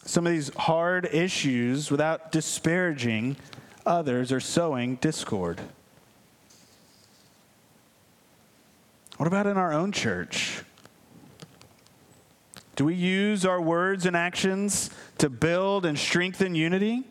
some 0.05 0.29
of 0.29 0.33
these 0.33 0.55
hard 0.55 1.09
issues 1.13 1.91
without 1.91 2.31
disparaging 2.31 3.37
others 3.85 4.31
or 4.31 4.39
sowing 4.39 4.95
discord. 4.95 5.61
What 9.17 9.27
about 9.27 9.49
in 9.49 9.57
our 9.57 9.73
own 9.73 9.91
church? 9.91 10.63
Do 12.77 12.85
we 12.85 12.95
use 12.95 13.45
our 13.45 13.61
words 13.61 14.07
and 14.07 14.17
actions 14.17 14.91
to 15.19 15.29
build 15.29 15.85
and 15.85 15.99
strengthen 15.99 16.55
unity? 16.55 17.03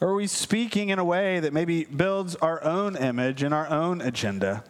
Or 0.00 0.08
are 0.08 0.14
we 0.14 0.26
speaking 0.26 0.90
in 0.90 0.98
a 0.98 1.04
way 1.04 1.40
that 1.40 1.52
maybe 1.52 1.84
builds 1.84 2.36
our 2.36 2.62
own 2.62 2.96
image 2.96 3.42
and 3.42 3.54
our 3.54 3.68
own 3.68 4.00
agenda? 4.00 4.62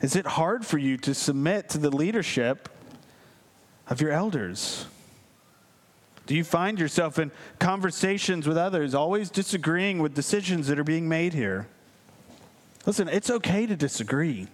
Is 0.00 0.14
it 0.14 0.26
hard 0.26 0.64
for 0.64 0.78
you 0.78 0.96
to 0.98 1.14
submit 1.14 1.68
to 1.70 1.78
the 1.78 1.90
leadership 1.90 2.68
of 3.88 4.00
your 4.00 4.12
elders? 4.12 4.86
Do 6.26 6.34
you 6.34 6.44
find 6.44 6.78
yourself 6.78 7.18
in 7.18 7.30
conversations 7.58 8.46
with 8.46 8.56
others 8.56 8.94
always 8.94 9.30
disagreeing 9.30 10.00
with 10.00 10.14
decisions 10.14 10.66
that 10.66 10.78
are 10.78 10.84
being 10.84 11.08
made 11.08 11.32
here? 11.34 11.68
Listen, 12.84 13.08
it's 13.08 13.30
okay 13.30 13.66
to 13.66 13.76
disagree. 13.76 14.48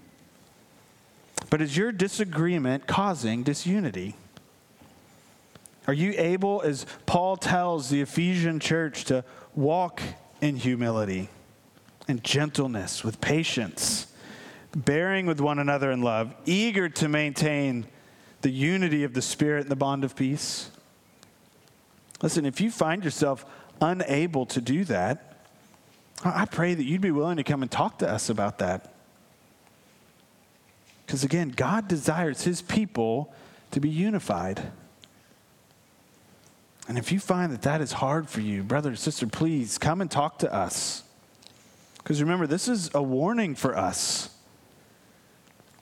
But 1.51 1.61
is 1.61 1.76
your 1.76 1.93
disagreement 1.93 2.86
causing 2.86 3.43
disunity? 3.43 4.16
Are 5.87 5.93
you 5.93 6.14
able, 6.16 6.62
as 6.62 6.87
Paul 7.07 7.37
tells 7.37 7.91
the 7.91 8.01
Ephesian 8.01 8.61
church, 8.61 9.05
to 9.05 9.24
walk 9.55 10.01
in 10.41 10.57
humility 10.57 11.28
and 12.07 12.22
gentleness 12.22 13.03
with 13.03 13.20
patience, 13.20 14.07
bearing 14.76 15.26
with 15.26 15.41
one 15.41 15.59
another 15.59 15.91
in 15.91 16.03
love, 16.03 16.35
eager 16.45 16.89
to 16.89 17.09
maintain 17.09 17.87
the 18.43 18.51
unity 18.51 19.05
of 19.05 19.14
the 19.14 19.22
Spirit 19.22 19.62
and 19.62 19.70
the 19.70 19.76
bond 19.76 20.05
of 20.05 20.14
peace? 20.14 20.70
Listen, 22.22 22.47
if 22.47 22.61
you 22.61 22.70
find 22.70 23.05
yourself 23.05 23.45
unable 23.80 24.47
to 24.47 24.61
do 24.61 24.85
that, 24.85 25.47
I 26.24 26.45
pray 26.45 26.74
that 26.74 26.85
you'd 26.85 27.01
be 27.01 27.11
willing 27.11 27.39
to 27.39 27.45
come 27.45 27.62
and 27.62 27.70
talk 27.70 27.99
to 27.99 28.09
us 28.09 28.30
about 28.30 28.59
that. 28.59 28.95
Because 31.05 31.24
again, 31.24 31.49
God 31.49 31.89
desires 31.89 32.43
his 32.43 32.62
people 32.62 33.35
to 33.72 33.80
be 33.80 33.89
unified. 33.89 34.70
And 36.89 36.99
if 36.99 37.12
you 37.12 37.20
find 37.20 37.53
that 37.53 37.62
that 37.62 37.80
is 37.80 37.93
hard 37.93 38.28
for 38.28 38.41
you, 38.41 38.62
brother 38.62 38.93
or 38.93 38.97
sister, 38.97 39.26
please 39.26 39.78
come 39.78 40.01
and 40.01 40.11
talk 40.11 40.39
to 40.41 40.53
us. 40.53 41.05
Because 41.99 42.20
remember, 42.20 42.47
this 42.47 42.66
is 42.68 42.91
a 42.95 43.03
warning 43.03 43.55
for 43.55 43.76
us. 43.76 44.30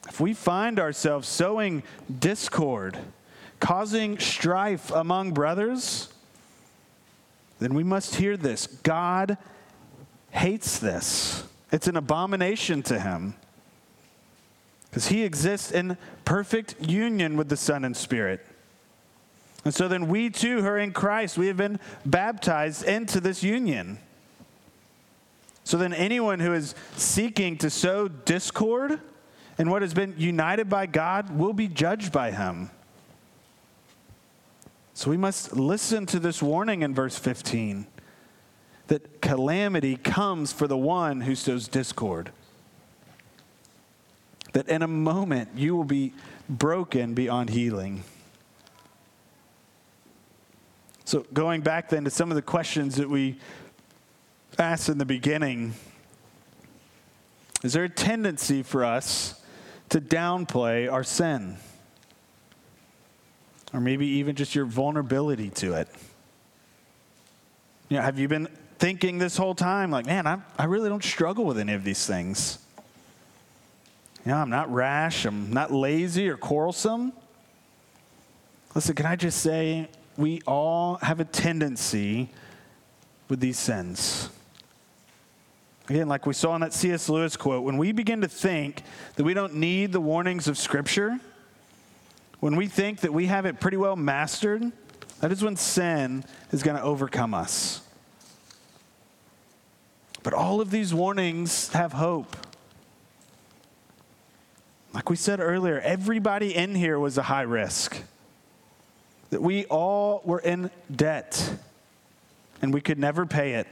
If 0.09 0.21
we 0.21 0.35
find 0.35 0.79
ourselves 0.79 1.29
sowing 1.29 1.83
discord, 2.19 2.99
causing 3.61 4.19
strife 4.19 4.91
among 4.91 5.33
brothers, 5.33 6.13
then 7.59 7.75
we 7.75 7.85
must 7.85 8.17
hear 8.17 8.37
this. 8.37 8.67
God 8.67 9.39
hates 10.31 10.79
this, 10.79 11.45
it's 11.73 11.87
an 11.87 11.97
abomination 11.97 12.83
to 12.85 12.99
him. 12.99 13.35
Because 14.91 15.07
he 15.07 15.23
exists 15.23 15.71
in 15.71 15.97
perfect 16.25 16.75
union 16.81 17.37
with 17.37 17.49
the 17.49 17.57
Son 17.57 17.85
and 17.85 17.97
Spirit. 17.97 18.45
And 19.65 19.75
so 19.75 19.89
then 19.89 20.09
we 20.09 20.31
too, 20.31 20.63
who 20.63 20.67
are 20.67 20.79
in 20.79 20.93
Christ, 20.93 21.37
we 21.37 21.49
have 21.49 21.57
been 21.57 21.79
baptized 22.05 22.85
into 22.85 23.21
this 23.21 23.43
union. 23.43 23.99
So 25.65 25.77
then 25.77 25.93
anyone 25.93 26.41
who 26.41 26.55
is 26.55 26.75
seeking 26.97 27.59
to 27.59 27.71
sow 27.71 28.09
discord 28.09 29.01
in 29.59 29.71
what 29.71 29.83
has 29.83 29.93
been 29.93 30.15
united 30.17 30.69
by 30.71 30.87
God 30.87 31.37
will 31.37 31.53
be 31.53 31.69
judged 31.69 32.11
by 32.13 32.31
him. 32.31 32.71
So 34.95 35.11
we 35.11 35.17
must 35.17 35.55
listen 35.55 36.07
to 36.07 36.19
this 36.19 36.43
warning 36.43 36.83
in 36.83 36.95
verse 36.95 37.19
15 37.19 37.87
that 38.89 39.23
calamity 39.23 39.97
comes 39.97 40.53
for 40.53 40.67
the 40.67 40.77
one 40.77 41.21
who 41.21 41.35
sows 41.35 41.69
discord. 41.69 42.33
That 44.53 44.69
in 44.69 44.83
a 44.83 44.89
moment 44.89 45.51
you 45.55 45.77
will 45.77 45.85
be 45.85 46.13
broken 46.49 47.15
beyond 47.15 47.51
healing. 47.51 48.03
So, 51.11 51.27
going 51.35 51.63
back 51.63 51.89
then 51.89 52.05
to 52.05 52.11
some 52.11 52.31
of 52.31 52.37
the 52.37 52.43
questions 52.43 52.95
that 52.95 53.11
we 53.11 53.37
asked 54.61 54.89
in 54.89 54.97
the 54.97 55.05
beginning, 55.05 55.75
is 57.65 57.73
there 57.73 57.83
a 57.83 57.89
tendency 57.89 58.63
for 58.63 58.85
us 58.85 59.43
to 59.89 60.01
downplay 60.01 60.89
our 60.89 61.03
sin? 61.03 61.57
Or 63.75 63.81
maybe 63.81 64.07
even 64.07 64.37
just 64.37 64.55
your 64.55 64.67
vulnerability 64.67 65.51
to 65.51 65.75
it? 65.75 65.89
You 67.89 67.97
know, 67.97 68.05
have 68.05 68.21
you 68.21 68.29
been 68.29 68.47
thinking 68.79 69.19
this 69.19 69.37
whole 69.37 69.57
time, 69.57 69.91
like, 69.91 70.07
man, 70.07 70.29
I, 70.29 70.39
I 70.57 70.67
really 70.67 70.89
don't 70.89 71.03
struggle 71.03 71.45
with 71.45 71.59
any 71.59 71.73
of 71.73 71.83
these 71.83 72.07
things? 72.07 72.61
Yeah, 74.25 74.41
I'm 74.41 74.51
not 74.51 74.73
rash, 74.73 75.25
I'm 75.25 75.53
not 75.53 75.73
lazy 75.73 76.29
or 76.29 76.37
quarrelsome. 76.37 77.13
Listen, 78.77 78.95
can 78.95 79.07
I 79.07 79.17
just 79.17 79.41
say, 79.41 79.89
we 80.17 80.41
all 80.47 80.97
have 80.97 81.21
a 81.21 81.25
tendency 81.25 82.31
with 83.29 83.41
these 83.41 83.59
sins. 83.59 84.29
Again, 85.89 86.09
like 86.09 86.27
we 86.27 86.35
saw 86.35 86.55
in 86.55 86.61
that 86.61 86.73
C.S. 86.73 87.09
Lewis 87.09 87.37
quote, 87.37 87.65
when 87.65 87.77
we 87.77 87.93
begin 87.93 88.21
to 88.21 88.29
think 88.29 88.83
that 89.17 89.25
we 89.25 89.35
don't 89.35 89.55
need 89.55 89.93
the 89.93 90.01
warnings 90.01 90.47
of 90.47 90.57
Scripture, 90.57 91.19
when 92.39 92.57
we 92.57 92.69
think 92.69 93.01
that 93.01 93.13
we 93.13 93.27
have 93.27 93.45
it 93.45 93.61
pretty 93.61 93.77
well 93.77 93.97
mastered, 93.97 94.71
that 95.21 95.33
is 95.33 95.43
when 95.43 95.57
sin 95.57 96.25
is 96.53 96.63
going 96.63 96.77
to 96.77 96.83
overcome 96.83 97.35
us. 97.35 97.83
But 100.23 100.33
all 100.35 100.61
of 100.61 100.71
these 100.71 100.95
warnings 100.95 101.69
have 101.73 101.93
hope. 101.93 102.37
Like 104.93 105.09
we 105.09 105.17
said 105.17 105.41
earlier, 105.41 105.81
everybody 105.81 106.55
in 106.55 106.75
here 106.75 106.99
was 106.99 107.17
a 107.17 107.23
high 107.23 107.43
risk. 107.43 108.03
That 109.31 109.43
we 109.43 109.65
all 109.67 110.23
were 110.25 110.41
in 110.41 110.71
debt 110.95 111.55
and 112.63 112.75
we 112.75 112.81
could 112.81 112.99
never 112.99 113.27
pay 113.27 113.55
it. 113.55 113.67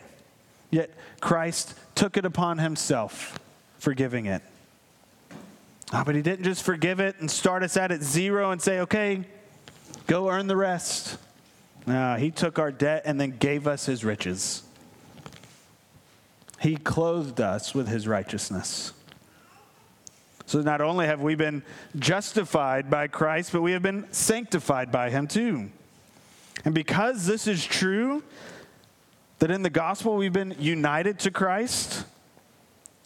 Yet 0.71 0.91
Christ 1.21 1.75
took 1.95 2.17
it 2.17 2.25
upon 2.25 2.59
himself, 2.59 3.39
forgiving 3.79 4.27
it. 4.27 4.43
Oh, 5.93 6.03
but 6.05 6.15
he 6.15 6.23
didn't 6.23 6.45
just 6.45 6.63
forgive 6.63 7.01
it 7.01 7.17
and 7.19 7.31
start 7.31 7.63
us 7.63 7.77
out 7.77 7.91
at 7.91 8.03
zero 8.03 8.51
and 8.51 8.61
say, 8.61 8.81
okay, 8.81 9.25
go 10.07 10.29
earn 10.29 10.47
the 10.47 10.57
rest. 10.57 11.17
No, 11.87 12.17
he 12.17 12.31
took 12.31 12.59
our 12.59 12.71
debt 12.71 13.03
and 13.07 13.19
then 13.19 13.37
gave 13.39 13.67
us 13.67 13.87
his 13.87 14.05
riches. 14.05 14.63
He 16.61 16.77
clothed 16.77 17.41
us 17.41 17.75
with 17.75 17.89
his 17.89 18.07
righteousness. 18.07 18.93
So 20.49 20.62
not 20.62 20.80
only 20.80 21.05
have 21.05 21.20
we 21.20 21.34
been 21.34 21.62
justified 21.99 22.88
by 22.88 23.07
Christ, 23.07 23.53
but 23.53 23.61
we 23.61 23.72
have 23.72 23.82
been 23.82 24.11
sanctified 24.14 24.90
by 24.90 25.11
him 25.11 25.26
too. 25.26 25.68
And 26.64 26.74
because 26.74 27.26
this 27.26 27.46
is 27.46 27.66
true, 27.66 28.22
that 29.40 29.51
in 29.51 29.62
the 29.62 29.68
gospel 29.68 30.16
we've 30.16 30.32
been 30.32 30.57
united 30.59 31.18
to 31.18 31.30
Christ, 31.30 32.07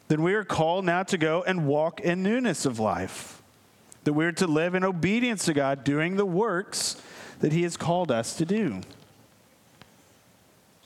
then 0.07 0.23
we 0.23 0.35
are 0.35 0.45
called 0.45 0.85
now 0.85 1.03
to 1.03 1.19
go 1.19 1.43
and 1.43 1.67
walk 1.67 1.99
in 1.99 2.23
newness 2.23 2.65
of 2.65 2.79
life. 2.79 3.43
That 4.05 4.13
we're 4.13 4.31
to 4.31 4.47
live 4.47 4.77
in 4.77 4.85
obedience 4.85 5.47
to 5.47 5.53
God, 5.53 5.83
doing 5.83 6.15
the 6.15 6.25
works 6.25 7.03
that 7.41 7.53
He 7.53 7.65
has 7.65 7.77
called 7.77 8.13
us 8.13 8.37
to 8.37 8.45
do. 8.45 8.83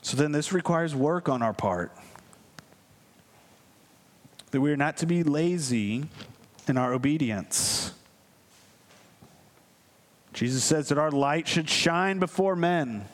So 0.01 0.17
then 0.17 0.31
this 0.31 0.51
requires 0.51 0.95
work 0.95 1.29
on 1.29 1.43
our 1.43 1.53
part. 1.53 1.91
That 4.49 4.61
we 4.61 4.71
are 4.71 4.77
not 4.77 4.97
to 4.97 5.05
be 5.05 5.21
lazy 5.21 6.05
in 6.69 6.77
our 6.77 6.93
obedience. 6.93 7.93
Jesus 10.33 10.63
says 10.63 10.89
that 10.89 10.97
our 10.97 11.11
light 11.11 11.47
should 11.47 11.69
shine 11.69 12.19
before 12.19 12.55
men. 12.55 13.05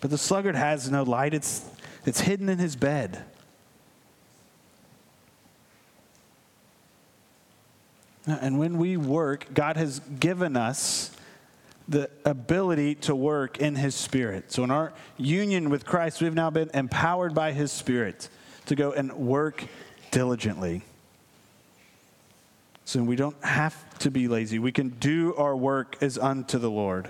But 0.00 0.10
the 0.10 0.18
sluggard 0.18 0.54
has 0.54 0.90
no 0.90 1.02
light, 1.02 1.32
it's, 1.32 1.64
it's 2.04 2.20
hidden 2.20 2.48
in 2.48 2.58
his 2.58 2.76
bed. 2.76 3.24
And 8.26 8.58
when 8.58 8.76
we 8.76 8.96
work, 8.96 9.46
God 9.54 9.76
has 9.76 10.00
given 10.00 10.56
us 10.56 11.12
the 11.88 12.10
ability 12.24 12.96
to 12.96 13.14
work 13.14 13.58
in 13.58 13.76
His 13.76 13.94
Spirit. 13.94 14.50
So, 14.50 14.64
in 14.64 14.72
our 14.72 14.92
union 15.16 15.70
with 15.70 15.86
Christ, 15.86 16.20
we've 16.20 16.34
now 16.34 16.50
been 16.50 16.70
empowered 16.74 17.34
by 17.34 17.52
His 17.52 17.70
Spirit 17.70 18.28
to 18.66 18.74
go 18.74 18.92
and 18.92 19.12
work 19.12 19.64
diligently. 20.10 20.82
So, 22.86 23.02
we 23.02 23.16
don't 23.16 23.44
have 23.44 23.98
to 23.98 24.10
be 24.10 24.28
lazy. 24.28 24.58
We 24.58 24.72
can 24.72 24.90
do 24.90 25.34
our 25.34 25.54
work 25.54 25.96
as 26.00 26.16
unto 26.16 26.58
the 26.58 26.70
Lord. 26.70 27.08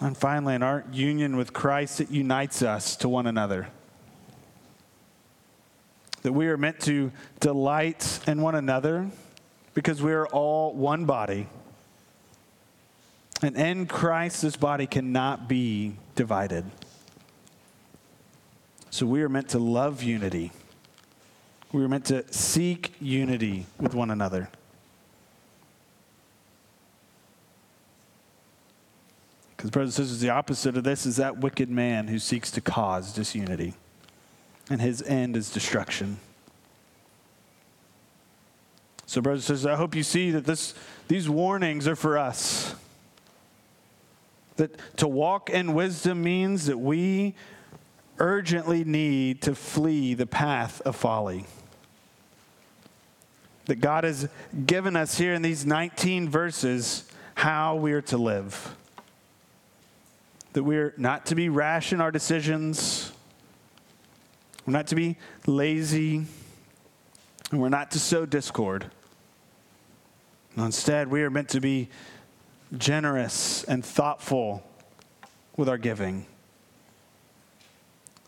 And 0.00 0.16
finally, 0.16 0.54
in 0.54 0.62
our 0.62 0.84
union 0.90 1.36
with 1.36 1.52
Christ, 1.52 2.00
it 2.00 2.10
unites 2.10 2.62
us 2.62 2.96
to 2.96 3.08
one 3.08 3.26
another. 3.26 3.68
That 6.22 6.32
we 6.32 6.48
are 6.48 6.56
meant 6.56 6.80
to 6.80 7.12
delight 7.38 8.20
in 8.26 8.42
one 8.42 8.54
another 8.54 9.10
because 9.74 10.02
we 10.02 10.12
are 10.12 10.26
all 10.26 10.72
one 10.72 11.04
body. 11.04 11.46
And 13.42 13.56
in 13.56 13.86
Christ, 13.86 14.40
this 14.40 14.56
body 14.56 14.86
cannot 14.86 15.48
be 15.48 15.96
divided. 16.14 16.64
So 18.88 19.04
we 19.04 19.22
are 19.22 19.28
meant 19.28 19.50
to 19.50 19.58
love 19.58 20.02
unity. 20.02 20.50
We 21.72 21.82
were 21.82 21.88
meant 21.88 22.06
to 22.06 22.24
seek 22.32 22.94
unity 23.00 23.66
with 23.78 23.94
one 23.94 24.10
another. 24.10 24.48
Because, 29.56 29.70
brothers 29.70 29.98
and 29.98 30.06
sisters, 30.06 30.20
the 30.20 30.30
opposite 30.30 30.76
of 30.76 30.84
this 30.84 31.06
is 31.06 31.16
that 31.16 31.38
wicked 31.38 31.70
man 31.70 32.08
who 32.08 32.18
seeks 32.18 32.50
to 32.52 32.60
cause 32.60 33.12
disunity, 33.12 33.74
and 34.68 34.80
his 34.80 35.02
end 35.02 35.36
is 35.36 35.50
destruction. 35.50 36.18
So, 39.06 39.20
brothers 39.20 39.48
and 39.48 39.56
sisters, 39.56 39.66
I 39.66 39.76
hope 39.76 39.94
you 39.94 40.02
see 40.02 40.30
that 40.32 40.44
this, 40.44 40.74
these 41.08 41.28
warnings 41.28 41.88
are 41.88 41.96
for 41.96 42.18
us. 42.18 42.74
That 44.56 44.78
to 44.98 45.08
walk 45.08 45.48
in 45.48 45.74
wisdom 45.74 46.22
means 46.22 46.66
that 46.66 46.78
we 46.78 47.34
urgently 48.18 48.84
need 48.84 49.42
to 49.42 49.54
flee 49.54 50.14
the 50.14 50.26
path 50.26 50.80
of 50.82 50.96
folly. 50.96 51.44
That 53.66 53.76
God 53.76 54.04
has 54.04 54.28
given 54.64 54.96
us 54.96 55.18
here 55.18 55.34
in 55.34 55.42
these 55.42 55.66
19 55.66 56.28
verses 56.28 57.10
how 57.34 57.76
we 57.76 57.92
are 57.92 58.02
to 58.02 58.16
live 58.16 58.76
that 60.56 60.64
we're 60.64 60.94
not 60.96 61.26
to 61.26 61.34
be 61.34 61.50
rash 61.50 61.92
in 61.92 62.00
our 62.00 62.10
decisions, 62.10 63.12
we're 64.64 64.72
not 64.72 64.86
to 64.86 64.94
be 64.94 65.18
lazy, 65.46 66.24
and 67.50 67.60
we're 67.60 67.68
not 67.68 67.90
to 67.90 67.98
sow 68.00 68.24
discord. 68.24 68.90
Instead, 70.56 71.08
we 71.08 71.20
are 71.20 71.28
meant 71.28 71.50
to 71.50 71.60
be 71.60 71.90
generous 72.78 73.64
and 73.64 73.84
thoughtful 73.84 74.66
with 75.58 75.68
our 75.68 75.76
giving. 75.76 76.24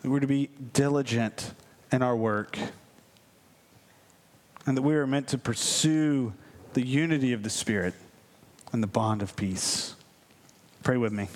That 0.02 0.10
we're 0.10 0.20
to 0.20 0.26
be 0.26 0.50
diligent 0.72 1.52
in 1.90 2.02
our 2.02 2.16
work. 2.16 2.58
And 4.66 4.76
that 4.76 4.82
we 4.82 4.94
are 4.94 5.06
meant 5.06 5.28
to 5.28 5.38
pursue 5.38 6.34
the 6.74 6.86
unity 6.86 7.32
of 7.32 7.42
the 7.42 7.50
Spirit 7.50 7.94
and 8.72 8.82
the 8.82 8.86
bond 8.86 9.22
of 9.22 9.34
peace. 9.34 9.94
Pray 10.82 10.96
with 10.96 11.12
me. 11.12 11.28